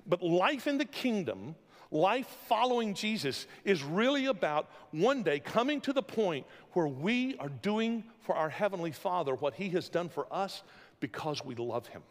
But 0.06 0.22
life 0.22 0.68
in 0.68 0.78
the 0.78 0.86
kingdom, 0.86 1.56
life 1.90 2.28
following 2.48 2.94
Jesus, 2.94 3.48
is 3.64 3.84
really 3.84 4.28
about 4.28 4.70
one 4.92 5.24
day 5.24 5.40
coming 5.40 5.82
to 5.82 5.94
the 5.94 6.04
point 6.04 6.46
where 6.74 6.88
we 6.88 7.36
are 7.38 7.50
doing 7.50 8.04
for 8.20 8.36
our 8.36 8.50
Heavenly 8.50 8.92
Father 8.92 9.34
what 9.34 9.56
He 9.56 9.70
has 9.70 9.90
done 9.90 10.10
for 10.10 10.28
us 10.32 10.62
because 11.00 11.44
we 11.44 11.56
love 11.56 11.88
Him 11.88 12.02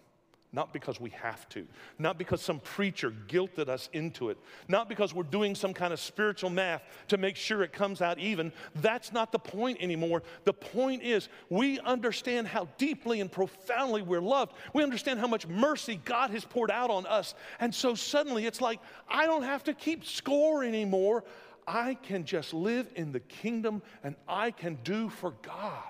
not 0.55 0.73
because 0.73 1.01
we 1.01 1.11
have 1.11 1.49
to, 1.49 1.67
not 1.99 2.17
because 2.17 2.41
some 2.41 2.61
preacher 2.61 3.13
guilted 3.27 3.69
us 3.69 3.89
into 3.93 4.31
it, 4.31 4.39
not 4.69 4.89
because 4.89 5.13
we're 5.13 5.25
doing 5.25 5.53
some 5.53 5.75
kind 5.75 5.93
of 5.93 5.99
spiritual 5.99 6.49
math 6.49 6.83
to 7.09 7.19
make 7.19 7.35
sure 7.35 7.65
it 7.65 7.73
comes 7.73 8.01
out 8.01 8.21
even. 8.21 8.53
That's 8.77 9.13
not 9.13 9.33
the 9.33 9.39
point 9.39 9.79
anymore. 9.81 10.23
The 10.45 10.53
point 10.53 11.03
is 11.03 11.29
we 11.51 11.81
understand 11.81 12.47
how 12.47 12.69
deeply 12.79 13.21
and 13.21 13.31
profoundly 13.31 14.03
we're 14.03 14.21
loved. 14.21 14.53
We 14.73 14.85
understand 14.85 15.19
how 15.19 15.27
much 15.27 15.47
mercy 15.49 16.01
God 16.05 16.31
has 16.31 16.45
poured 16.45 16.71
out 16.71 16.89
on 16.89 17.05
us. 17.07 17.35
And 17.59 17.75
so 17.75 17.97
suddenly 17.97 18.47
it's 18.47 18.61
like, 18.61 18.79
I 19.09 19.27
don't 19.27 19.43
have 19.43 19.65
to 19.65 19.75
keep 19.75 20.05
score 20.05 20.63
anymore. 20.63 21.25
I 21.67 21.95
can 21.95 22.25
just 22.25 22.55
live 22.55 22.87
in 22.95 23.11
the 23.11 23.21
kingdom 23.21 23.83
and 24.05 24.15
I 24.29 24.53
can 24.53 24.79
do 24.85 25.09
for 25.09 25.33
God 25.43 25.83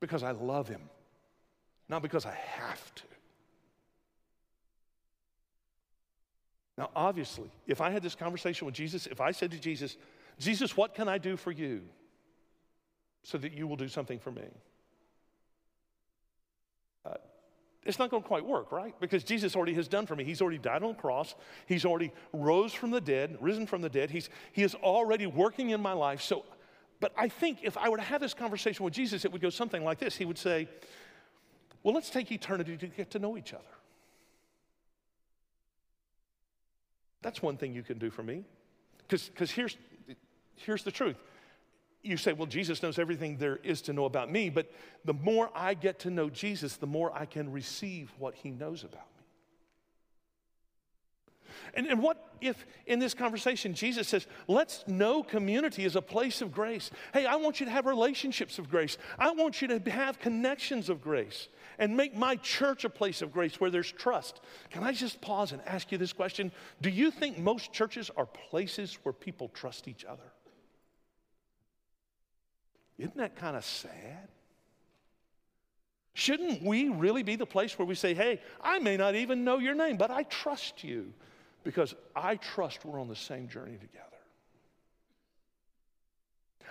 because 0.00 0.22
I 0.22 0.30
love 0.30 0.66
Him, 0.66 0.80
not 1.88 2.02
because 2.02 2.26
I 2.26 2.34
have 2.34 2.94
to. 2.96 3.02
Now, 6.76 6.90
obviously, 6.96 7.50
if 7.66 7.80
I 7.80 7.90
had 7.90 8.02
this 8.02 8.14
conversation 8.14 8.66
with 8.66 8.74
Jesus, 8.74 9.06
if 9.06 9.20
I 9.20 9.30
said 9.30 9.50
to 9.52 9.58
Jesus, 9.58 9.96
Jesus, 10.38 10.76
what 10.76 10.94
can 10.94 11.08
I 11.08 11.18
do 11.18 11.36
for 11.36 11.52
you 11.52 11.82
so 13.22 13.38
that 13.38 13.52
you 13.52 13.66
will 13.66 13.76
do 13.76 13.88
something 13.88 14.18
for 14.18 14.32
me? 14.32 14.42
Uh, 17.06 17.14
it's 17.84 17.98
not 17.98 18.10
going 18.10 18.22
to 18.22 18.26
quite 18.26 18.44
work, 18.44 18.72
right? 18.72 18.94
Because 18.98 19.22
Jesus 19.22 19.54
already 19.54 19.74
has 19.74 19.86
done 19.86 20.06
for 20.06 20.16
me. 20.16 20.24
He's 20.24 20.42
already 20.42 20.58
died 20.58 20.82
on 20.82 20.88
the 20.88 21.00
cross. 21.00 21.36
He's 21.66 21.84
already 21.84 22.12
rose 22.32 22.72
from 22.72 22.90
the 22.90 23.00
dead, 23.00 23.38
risen 23.40 23.66
from 23.66 23.82
the 23.82 23.90
dead. 23.90 24.10
He's, 24.10 24.28
he 24.52 24.64
is 24.64 24.74
already 24.74 25.26
working 25.26 25.70
in 25.70 25.80
my 25.80 25.92
life. 25.92 26.22
So, 26.22 26.44
but 26.98 27.12
I 27.16 27.28
think 27.28 27.58
if 27.62 27.76
I 27.76 27.88
were 27.88 27.98
to 27.98 28.02
have 28.02 28.20
this 28.20 28.34
conversation 28.34 28.84
with 28.84 28.94
Jesus, 28.94 29.24
it 29.24 29.30
would 29.30 29.42
go 29.42 29.50
something 29.50 29.84
like 29.84 29.98
this. 29.98 30.16
He 30.16 30.24
would 30.24 30.38
say, 30.38 30.66
Well, 31.84 31.94
let's 31.94 32.10
take 32.10 32.32
eternity 32.32 32.76
to 32.78 32.86
get 32.88 33.10
to 33.10 33.20
know 33.20 33.36
each 33.36 33.52
other. 33.52 33.62
That's 37.22 37.40
one 37.40 37.56
thing 37.56 37.74
you 37.74 37.82
can 37.82 37.98
do 37.98 38.10
for 38.10 38.22
me. 38.22 38.44
Because 39.06 39.50
here's, 39.50 39.76
here's 40.56 40.82
the 40.82 40.90
truth. 40.90 41.16
You 42.02 42.16
say, 42.16 42.32
well, 42.32 42.46
Jesus 42.46 42.82
knows 42.82 42.98
everything 42.98 43.36
there 43.36 43.60
is 43.62 43.80
to 43.82 43.92
know 43.92 44.06
about 44.06 44.30
me, 44.30 44.50
but 44.50 44.70
the 45.04 45.14
more 45.14 45.50
I 45.54 45.74
get 45.74 46.00
to 46.00 46.10
know 46.10 46.28
Jesus, 46.28 46.76
the 46.76 46.86
more 46.86 47.12
I 47.14 47.24
can 47.26 47.52
receive 47.52 48.12
what 48.18 48.34
he 48.34 48.50
knows 48.50 48.82
about 48.82 49.06
me. 49.16 49.24
And, 51.74 51.86
and 51.86 52.02
what 52.02 52.28
if 52.40 52.66
in 52.86 52.98
this 52.98 53.14
conversation 53.14 53.74
Jesus 53.74 54.08
says, 54.08 54.26
let's 54.48 54.86
know 54.86 55.22
community 55.22 55.84
as 55.84 55.96
a 55.96 56.02
place 56.02 56.42
of 56.42 56.52
grace? 56.52 56.90
Hey, 57.12 57.26
I 57.26 57.36
want 57.36 57.60
you 57.60 57.66
to 57.66 57.72
have 57.72 57.86
relationships 57.86 58.58
of 58.58 58.70
grace. 58.70 58.98
I 59.18 59.30
want 59.30 59.62
you 59.62 59.68
to 59.68 59.90
have 59.90 60.18
connections 60.18 60.88
of 60.88 61.00
grace 61.00 61.48
and 61.78 61.96
make 61.96 62.16
my 62.16 62.36
church 62.36 62.84
a 62.84 62.90
place 62.90 63.22
of 63.22 63.32
grace 63.32 63.60
where 63.60 63.70
there's 63.70 63.90
trust. 63.90 64.40
Can 64.70 64.82
I 64.82 64.92
just 64.92 65.20
pause 65.20 65.52
and 65.52 65.62
ask 65.66 65.90
you 65.92 65.98
this 65.98 66.12
question? 66.12 66.52
Do 66.80 66.90
you 66.90 67.10
think 67.10 67.38
most 67.38 67.72
churches 67.72 68.10
are 68.16 68.26
places 68.26 68.98
where 69.02 69.12
people 69.12 69.48
trust 69.48 69.88
each 69.88 70.04
other? 70.04 70.22
Isn't 72.98 73.16
that 73.16 73.36
kind 73.36 73.56
of 73.56 73.64
sad? 73.64 74.28
Shouldn't 76.14 76.62
we 76.62 76.88
really 76.88 77.24
be 77.24 77.34
the 77.34 77.46
place 77.46 77.76
where 77.76 77.86
we 77.86 77.96
say, 77.96 78.14
hey, 78.14 78.40
I 78.60 78.78
may 78.78 78.96
not 78.96 79.16
even 79.16 79.44
know 79.44 79.58
your 79.58 79.74
name, 79.74 79.96
but 79.96 80.12
I 80.12 80.22
trust 80.24 80.84
you 80.84 81.12
because 81.64 81.94
I 82.14 82.36
trust 82.36 82.84
we're 82.84 83.00
on 83.00 83.08
the 83.08 83.16
same 83.16 83.48
journey 83.48 83.76
together? 83.76 84.13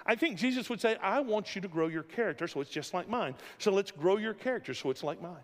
I 0.05 0.15
think 0.15 0.37
Jesus 0.37 0.69
would 0.69 0.81
say, 0.81 0.95
I 0.97 1.19
want 1.19 1.55
you 1.55 1.61
to 1.61 1.67
grow 1.67 1.87
your 1.87 2.03
character 2.03 2.47
so 2.47 2.61
it's 2.61 2.69
just 2.69 2.93
like 2.93 3.09
mine. 3.09 3.35
So 3.57 3.71
let's 3.71 3.91
grow 3.91 4.17
your 4.17 4.33
character 4.33 4.73
so 4.73 4.89
it's 4.89 5.03
like 5.03 5.21
mine. 5.21 5.43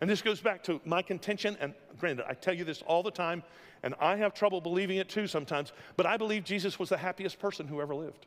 And 0.00 0.08
this 0.08 0.22
goes 0.22 0.40
back 0.40 0.62
to 0.64 0.80
my 0.84 1.02
contention, 1.02 1.56
and 1.60 1.74
granted, 1.98 2.24
I 2.26 2.32
tell 2.32 2.54
you 2.54 2.64
this 2.64 2.82
all 2.82 3.02
the 3.02 3.10
time, 3.10 3.42
and 3.82 3.94
I 4.00 4.16
have 4.16 4.32
trouble 4.32 4.60
believing 4.60 4.96
it 4.96 5.08
too 5.08 5.26
sometimes, 5.26 5.72
but 5.96 6.06
I 6.06 6.16
believe 6.16 6.44
Jesus 6.44 6.78
was 6.78 6.88
the 6.88 6.96
happiest 6.96 7.38
person 7.38 7.68
who 7.68 7.80
ever 7.80 7.94
lived. 7.94 8.26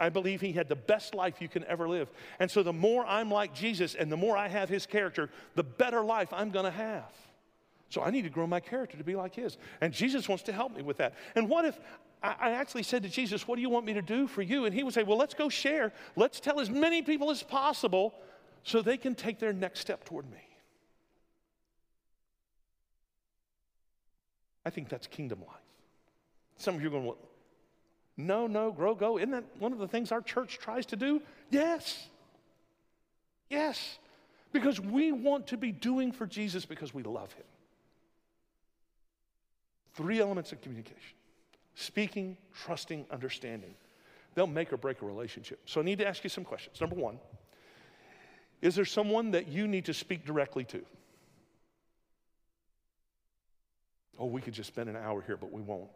I 0.00 0.08
believe 0.08 0.40
he 0.40 0.52
had 0.52 0.68
the 0.68 0.76
best 0.76 1.14
life 1.14 1.40
you 1.40 1.48
can 1.48 1.64
ever 1.64 1.88
live. 1.88 2.10
And 2.40 2.50
so 2.50 2.62
the 2.62 2.72
more 2.72 3.06
I'm 3.06 3.30
like 3.30 3.54
Jesus 3.54 3.94
and 3.94 4.10
the 4.10 4.16
more 4.16 4.36
I 4.36 4.48
have 4.48 4.68
his 4.68 4.86
character, 4.86 5.30
the 5.54 5.62
better 5.62 6.02
life 6.02 6.32
I'm 6.32 6.50
to 6.50 6.70
have. 6.70 7.12
So 7.90 8.02
I 8.02 8.10
need 8.10 8.22
to 8.22 8.30
grow 8.30 8.46
my 8.46 8.60
character 8.60 8.96
to 8.96 9.04
be 9.04 9.14
like 9.14 9.34
his. 9.34 9.56
And 9.80 9.92
Jesus 9.92 10.28
wants 10.28 10.44
to 10.44 10.52
help 10.52 10.74
me 10.74 10.82
with 10.82 10.96
that. 10.96 11.14
And 11.34 11.48
what 11.48 11.64
if 11.64 11.78
I, 12.22 12.52
actually 12.52 12.84
said 12.84 13.02
to 13.02 13.08
Jesus, 13.08 13.46
What 13.46 13.56
do 13.56 13.62
you 13.62 13.68
want 13.68 13.84
me 13.84 13.92
to 13.94 14.02
do 14.02 14.26
for 14.26 14.40
you? 14.40 14.64
And 14.64 14.74
he 14.74 14.82
would 14.82 14.94
say, 14.94 15.02
Well, 15.02 15.18
let's 15.18 15.34
go 15.34 15.48
share. 15.48 15.92
Let's 16.16 16.40
tell 16.40 16.58
as 16.60 16.70
many 16.70 17.02
people 17.02 17.30
as 17.30 17.42
possible 17.42 18.14
so 18.62 18.80
they 18.80 18.96
can 18.96 19.14
take 19.14 19.38
their 19.38 19.52
next 19.52 19.80
step 19.80 20.04
toward 20.04 20.30
me. 20.30 20.38
I 24.64 24.70
think 24.70 24.88
that's 24.88 25.06
kingdom 25.06 25.40
life. 25.40 25.56
Some 26.56 26.74
of 26.76 26.82
you 26.82 26.88
are 26.88 26.90
going, 26.90 27.04
well, 27.04 27.18
no, 28.16 28.46
no, 28.46 28.72
grow, 28.72 28.94
go. 28.94 29.18
Isn't 29.18 29.32
that 29.32 29.44
one 29.58 29.72
of 29.72 29.78
the 29.78 29.88
things 29.88 30.12
our 30.12 30.22
church 30.22 30.58
tries 30.58 30.86
to 30.86 30.96
do? 30.96 31.20
Yes. 31.50 32.08
Yes. 33.50 33.98
Because 34.52 34.80
we 34.80 35.12
want 35.12 35.48
to 35.48 35.56
be 35.56 35.72
doing 35.72 36.12
for 36.12 36.26
Jesus 36.26 36.64
because 36.64 36.94
we 36.94 37.02
love 37.02 37.32
him. 37.32 37.44
Three 39.94 40.20
elements 40.20 40.52
of 40.52 40.60
communication 40.60 41.16
speaking, 41.76 42.36
trusting, 42.52 43.04
understanding. 43.10 43.74
They'll 44.34 44.46
make 44.46 44.72
or 44.72 44.76
break 44.76 45.02
a 45.02 45.06
relationship. 45.06 45.60
So 45.66 45.80
I 45.80 45.84
need 45.84 45.98
to 45.98 46.06
ask 46.06 46.22
you 46.22 46.30
some 46.30 46.44
questions. 46.44 46.80
Number 46.80 46.96
one, 46.96 47.18
Is 48.62 48.74
there 48.74 48.84
someone 48.84 49.32
that 49.32 49.48
you 49.48 49.66
need 49.66 49.84
to 49.86 49.94
speak 49.94 50.24
directly 50.24 50.64
to? 50.64 50.82
Oh, 54.18 54.26
we 54.26 54.40
could 54.40 54.54
just 54.54 54.68
spend 54.68 54.88
an 54.88 54.96
hour 54.96 55.22
here, 55.22 55.36
but 55.36 55.52
we 55.52 55.60
won't. 55.60 55.90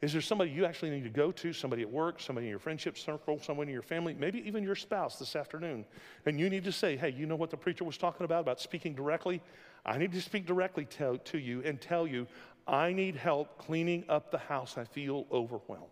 Is 0.00 0.12
there 0.12 0.22
somebody 0.22 0.50
you 0.50 0.64
actually 0.64 0.90
need 0.90 1.04
to 1.04 1.10
go 1.10 1.32
to, 1.32 1.52
somebody 1.52 1.82
at 1.82 1.90
work, 1.90 2.20
somebody 2.20 2.46
in 2.46 2.50
your 2.50 2.58
friendship 2.58 2.98
circle, 2.98 3.38
someone 3.40 3.68
in 3.68 3.72
your 3.72 3.82
family, 3.82 4.14
maybe 4.14 4.46
even 4.46 4.62
your 4.62 4.74
spouse 4.74 5.18
this 5.18 5.34
afternoon, 5.36 5.84
and 6.26 6.38
you 6.38 6.50
need 6.50 6.64
to 6.64 6.72
say, 6.72 6.96
hey, 6.96 7.10
you 7.10 7.26
know 7.26 7.36
what 7.36 7.50
the 7.50 7.56
preacher 7.56 7.84
was 7.84 7.96
talking 7.96 8.24
about, 8.24 8.40
about 8.40 8.60
speaking 8.60 8.94
directly? 8.94 9.40
I 9.86 9.98
need 9.98 10.12
to 10.12 10.20
speak 10.20 10.46
directly 10.46 10.84
to, 10.86 11.18
to 11.18 11.38
you 11.38 11.62
and 11.64 11.80
tell 11.80 12.06
you, 12.06 12.26
I 12.66 12.92
need 12.92 13.16
help 13.16 13.58
cleaning 13.58 14.04
up 14.08 14.30
the 14.30 14.38
house. 14.38 14.78
I 14.78 14.84
feel 14.84 15.26
overwhelmed. 15.30 15.88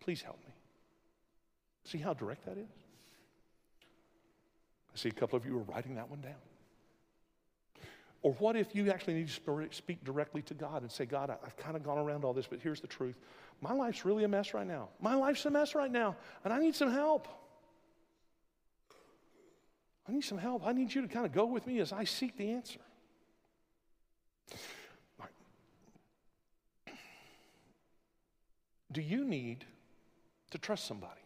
Please 0.00 0.22
help 0.22 0.38
me. 0.46 0.52
See 1.84 1.98
how 1.98 2.14
direct 2.14 2.44
that 2.46 2.58
is? 2.58 2.68
I 4.94 4.98
see 4.98 5.08
a 5.08 5.12
couple 5.12 5.36
of 5.36 5.44
you 5.44 5.56
are 5.58 5.62
writing 5.62 5.96
that 5.96 6.08
one 6.08 6.20
down. 6.20 6.34
Or 8.22 8.32
what 8.34 8.56
if 8.56 8.74
you 8.74 8.90
actually 8.90 9.14
need 9.14 9.28
to 9.28 9.68
speak 9.70 10.02
directly 10.04 10.42
to 10.42 10.54
God 10.54 10.82
and 10.82 10.90
say, 10.90 11.04
God, 11.04 11.30
I've 11.30 11.56
kind 11.56 11.76
of 11.76 11.84
gone 11.84 11.98
around 11.98 12.24
all 12.24 12.32
this, 12.32 12.46
but 12.46 12.60
here's 12.60 12.80
the 12.80 12.86
truth. 12.86 13.18
My 13.60 13.72
life's 13.72 14.04
really 14.04 14.24
a 14.24 14.28
mess 14.28 14.54
right 14.54 14.66
now. 14.66 14.88
My 15.00 15.14
life's 15.14 15.44
a 15.44 15.50
mess 15.50 15.74
right 15.74 15.90
now, 15.90 16.16
and 16.44 16.52
I 16.52 16.58
need 16.58 16.74
some 16.74 16.90
help. 16.90 17.28
I 20.08 20.12
need 20.12 20.24
some 20.24 20.38
help. 20.38 20.66
I 20.66 20.72
need 20.72 20.94
you 20.94 21.02
to 21.02 21.08
kind 21.08 21.26
of 21.26 21.32
go 21.32 21.46
with 21.46 21.66
me 21.66 21.78
as 21.78 21.92
I 21.92 22.04
seek 22.04 22.36
the 22.36 22.50
answer. 22.50 22.80
Do 28.96 29.02
you 29.02 29.26
need 29.26 29.62
to 30.52 30.58
trust 30.58 30.86
somebody? 30.86 31.20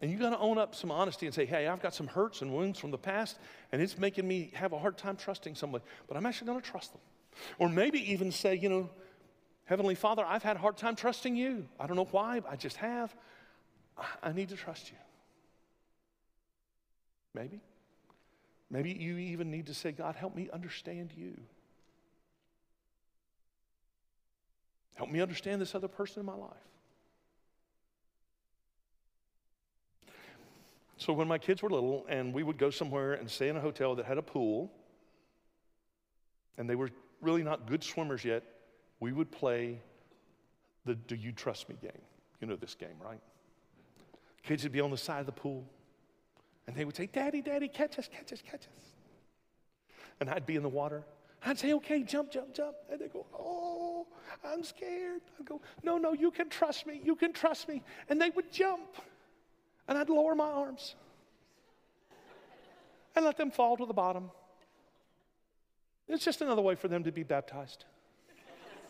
And 0.00 0.10
you 0.10 0.18
got 0.18 0.30
to 0.30 0.38
own 0.38 0.56
up 0.56 0.74
some 0.74 0.90
honesty 0.90 1.26
and 1.26 1.34
say, 1.34 1.44
hey, 1.44 1.66
I've 1.66 1.82
got 1.82 1.92
some 1.92 2.06
hurts 2.06 2.40
and 2.40 2.54
wounds 2.54 2.78
from 2.78 2.90
the 2.90 2.96
past, 2.96 3.38
and 3.70 3.82
it's 3.82 3.98
making 3.98 4.26
me 4.26 4.50
have 4.54 4.72
a 4.72 4.78
hard 4.78 4.96
time 4.96 5.14
trusting 5.14 5.56
somebody, 5.56 5.84
but 6.08 6.16
I'm 6.16 6.24
actually 6.24 6.46
going 6.46 6.62
to 6.62 6.66
trust 6.66 6.92
them. 6.92 7.02
Or 7.58 7.68
maybe 7.68 8.12
even 8.12 8.32
say, 8.32 8.54
you 8.54 8.70
know, 8.70 8.88
Heavenly 9.66 9.94
Father, 9.94 10.24
I've 10.24 10.42
had 10.42 10.56
a 10.56 10.58
hard 10.58 10.78
time 10.78 10.96
trusting 10.96 11.36
you. 11.36 11.68
I 11.78 11.86
don't 11.86 11.96
know 11.96 12.08
why, 12.10 12.40
I 12.48 12.56
just 12.56 12.78
have. 12.78 13.14
I 14.22 14.32
need 14.32 14.48
to 14.48 14.56
trust 14.56 14.90
you. 14.90 14.96
Maybe. 17.34 17.60
Maybe 18.70 18.92
you 18.92 19.18
even 19.18 19.50
need 19.50 19.66
to 19.66 19.74
say, 19.74 19.92
God, 19.92 20.16
help 20.16 20.34
me 20.34 20.48
understand 20.50 21.12
you. 21.14 21.36
Help 25.00 25.10
me 25.10 25.22
understand 25.22 25.62
this 25.62 25.74
other 25.74 25.88
person 25.88 26.20
in 26.20 26.26
my 26.26 26.34
life. 26.34 26.50
So 30.98 31.14
when 31.14 31.26
my 31.26 31.38
kids 31.38 31.62
were 31.62 31.70
little 31.70 32.04
and 32.06 32.34
we 32.34 32.42
would 32.42 32.58
go 32.58 32.68
somewhere 32.68 33.14
and 33.14 33.30
stay 33.30 33.48
in 33.48 33.56
a 33.56 33.60
hotel 33.62 33.94
that 33.94 34.04
had 34.04 34.18
a 34.18 34.22
pool, 34.22 34.70
and 36.58 36.68
they 36.68 36.74
were 36.74 36.90
really 37.22 37.42
not 37.42 37.66
good 37.66 37.82
swimmers 37.82 38.26
yet, 38.26 38.42
we 39.00 39.10
would 39.10 39.32
play 39.32 39.80
the 40.84 40.96
Do 40.96 41.14
You 41.14 41.32
Trust 41.32 41.70
Me 41.70 41.76
game. 41.80 42.02
You 42.42 42.48
know 42.48 42.56
this 42.56 42.74
game, 42.74 43.00
right? 43.02 43.22
Kids 44.42 44.64
would 44.64 44.72
be 44.72 44.82
on 44.82 44.90
the 44.90 44.98
side 44.98 45.20
of 45.20 45.26
the 45.26 45.32
pool, 45.32 45.64
and 46.66 46.76
they 46.76 46.84
would 46.84 46.94
say, 46.94 47.06
Daddy, 47.06 47.40
Daddy, 47.40 47.68
catch 47.68 47.98
us, 47.98 48.06
catch 48.06 48.34
us, 48.34 48.42
catch 48.42 48.66
us. 48.66 48.84
And 50.20 50.28
I'd 50.28 50.44
be 50.44 50.56
in 50.56 50.62
the 50.62 50.68
water. 50.68 51.06
I'd 51.44 51.58
say, 51.58 51.72
okay, 51.74 52.02
jump, 52.02 52.30
jump, 52.30 52.54
jump. 52.54 52.76
And 52.90 53.00
they 53.00 53.08
go, 53.08 53.26
oh, 53.38 54.06
I'm 54.44 54.62
scared. 54.62 55.22
I'd 55.38 55.46
go, 55.46 55.60
no, 55.82 55.98
no, 55.98 56.12
you 56.12 56.30
can 56.30 56.48
trust 56.48 56.86
me. 56.86 57.00
You 57.02 57.16
can 57.16 57.32
trust 57.32 57.68
me. 57.68 57.82
And 58.08 58.20
they 58.20 58.30
would 58.30 58.52
jump 58.52 58.96
and 59.88 59.98
I'd 59.98 60.08
lower 60.08 60.34
my 60.34 60.48
arms 60.48 60.94
and 63.16 63.24
let 63.24 63.36
them 63.36 63.50
fall 63.50 63.76
to 63.76 63.86
the 63.86 63.92
bottom. 63.92 64.30
It's 66.08 66.24
just 66.24 66.40
another 66.42 66.62
way 66.62 66.76
for 66.76 66.88
them 66.88 67.04
to 67.04 67.12
be 67.12 67.22
baptized. 67.22 67.84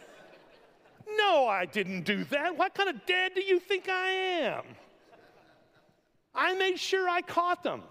no, 1.16 1.46
I 1.46 1.64
didn't 1.64 2.02
do 2.02 2.24
that. 2.24 2.56
What 2.56 2.74
kind 2.74 2.90
of 2.90 3.06
dad 3.06 3.32
do 3.34 3.42
you 3.42 3.58
think 3.58 3.88
I 3.88 4.08
am? 4.08 4.62
I 6.34 6.54
made 6.54 6.78
sure 6.78 7.08
I 7.08 7.22
caught 7.22 7.62
them. 7.62 7.82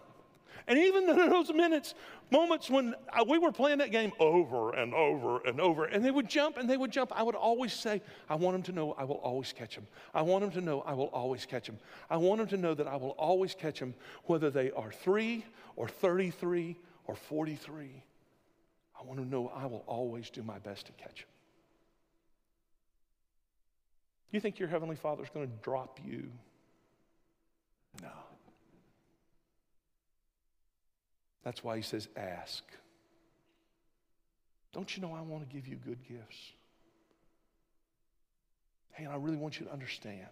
And 0.68 0.78
even 0.78 1.10
in 1.10 1.30
those 1.30 1.52
minutes, 1.52 1.96
moments 2.32 2.70
when 2.70 2.96
we 3.28 3.38
were 3.38 3.52
playing 3.52 3.80
that 3.80 3.92
game 3.92 4.12
over 4.20 4.76
and 4.76 4.94
over 4.94 5.40
and 5.46 5.60
over, 5.60 5.86
and 5.86 6.04
they 6.04 6.12
would 6.12 6.30
jump 6.30 6.58
and 6.58 6.70
they 6.70 6.78
would 6.78 6.92
jump, 6.92 7.12
I 7.16 7.24
would 7.24 7.36
always 7.36 7.74
say, 7.74 8.02
I 8.30 8.36
want 8.36 8.56
them 8.56 8.64
to 8.64 8.72
know 8.72 8.94
I 8.98 9.04
will 9.04 9.16
always 9.18 9.54
catch 9.54 9.76
them. 9.76 9.88
I 10.14 10.22
want 10.22 10.44
them 10.44 10.52
to 10.52 10.62
know 10.62 10.82
I 10.82 10.94
will 10.94 11.08
always 11.08 11.46
catch 11.46 11.68
them. 11.68 11.80
I 12.10 12.18
want 12.18 12.40
them 12.40 12.48
to 12.48 12.58
know 12.58 12.74
that 12.74 12.88
I 12.88 12.96
will 12.96 13.12
always 13.12 13.54
catch 13.54 13.80
them, 13.80 13.94
whether 14.26 14.50
they 14.50 14.72
are 14.72 14.92
three 14.92 15.46
or 15.76 15.88
33 15.88 16.78
or 17.06 17.16
43. 17.16 18.04
I 19.00 19.04
want 19.04 19.18
them 19.18 19.26
to 19.26 19.32
know 19.32 19.52
I 19.56 19.66
will 19.66 19.84
always 19.88 20.30
do 20.30 20.44
my 20.44 20.60
best 20.60 20.86
to 20.88 20.92
catch 20.94 21.20
them. 21.20 21.28
You 24.32 24.40
think 24.40 24.60
your 24.60 24.70
Heavenly 24.70 24.96
Father 24.96 25.24
is 25.24 25.30
going 25.30 25.48
to 25.48 25.54
drop 25.64 26.00
you? 26.06 26.30
No. 28.02 28.10
That's 31.50 31.64
why 31.64 31.78
he 31.78 31.82
says, 31.82 32.08
ask. 32.16 32.64
Don't 34.72 34.96
you 34.96 35.02
know 35.02 35.16
I 35.16 35.22
want 35.22 35.50
to 35.50 35.52
give 35.52 35.68
you 35.68 35.78
good 35.78 35.98
gifts? 36.08 36.38
Hey, 38.92 39.06
and 39.06 39.12
I 39.12 39.16
really 39.16 39.36
want 39.36 39.60
you 39.60 39.66
to 39.66 39.72
understand 39.74 40.28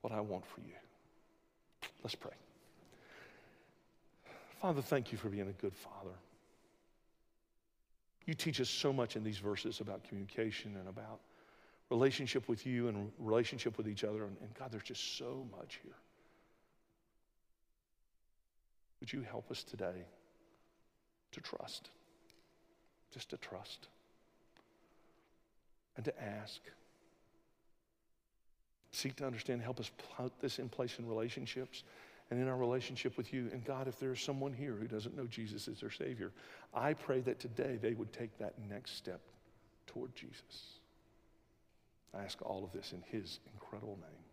what 0.00 0.12
I 0.12 0.20
want 0.20 0.46
for 0.46 0.60
you. 0.60 0.76
Let's 2.04 2.14
pray. 2.14 2.30
Father, 4.62 4.80
thank 4.80 5.10
you 5.10 5.18
for 5.18 5.28
being 5.28 5.48
a 5.48 5.60
good 5.60 5.74
father. 5.74 6.14
You 8.24 8.34
teach 8.34 8.60
us 8.60 8.70
so 8.70 8.92
much 8.92 9.16
in 9.16 9.24
these 9.24 9.38
verses 9.38 9.80
about 9.80 10.04
communication 10.04 10.76
and 10.78 10.88
about 10.88 11.18
relationship 11.90 12.48
with 12.48 12.64
you 12.64 12.86
and 12.86 13.10
relationship 13.18 13.76
with 13.76 13.88
each 13.88 14.04
other. 14.04 14.22
And, 14.22 14.36
God, 14.56 14.70
there's 14.70 14.84
just 14.84 15.18
so 15.18 15.48
much 15.58 15.80
here. 15.82 15.96
Would 19.00 19.12
you 19.12 19.22
help 19.22 19.50
us 19.50 19.64
today? 19.64 20.04
To 21.32 21.40
trust, 21.40 21.90
just 23.12 23.30
to 23.30 23.36
trust, 23.36 23.88
and 25.96 26.04
to 26.04 26.22
ask. 26.22 26.60
Seek 28.92 29.16
to 29.16 29.26
understand, 29.26 29.62
help 29.62 29.80
us 29.80 29.90
put 30.16 30.32
this 30.40 30.58
in 30.58 30.68
place 30.68 30.98
in 30.98 31.06
relationships 31.06 31.84
and 32.30 32.40
in 32.40 32.48
our 32.48 32.56
relationship 32.56 33.16
with 33.16 33.32
you. 33.32 33.48
And 33.52 33.64
God, 33.64 33.88
if 33.88 33.98
there's 33.98 34.20
someone 34.20 34.52
here 34.52 34.74
who 34.74 34.86
doesn't 34.86 35.16
know 35.16 35.26
Jesus 35.26 35.68
as 35.68 35.80
their 35.80 35.90
Savior, 35.90 36.32
I 36.74 36.94
pray 36.94 37.20
that 37.20 37.38
today 37.38 37.78
they 37.80 37.94
would 37.94 38.12
take 38.12 38.36
that 38.38 38.54
next 38.68 38.96
step 38.96 39.20
toward 39.86 40.14
Jesus. 40.14 40.78
I 42.14 42.24
ask 42.24 42.40
all 42.42 42.64
of 42.64 42.72
this 42.72 42.92
in 42.92 43.02
His 43.06 43.40
incredible 43.54 43.98
name. 44.00 44.27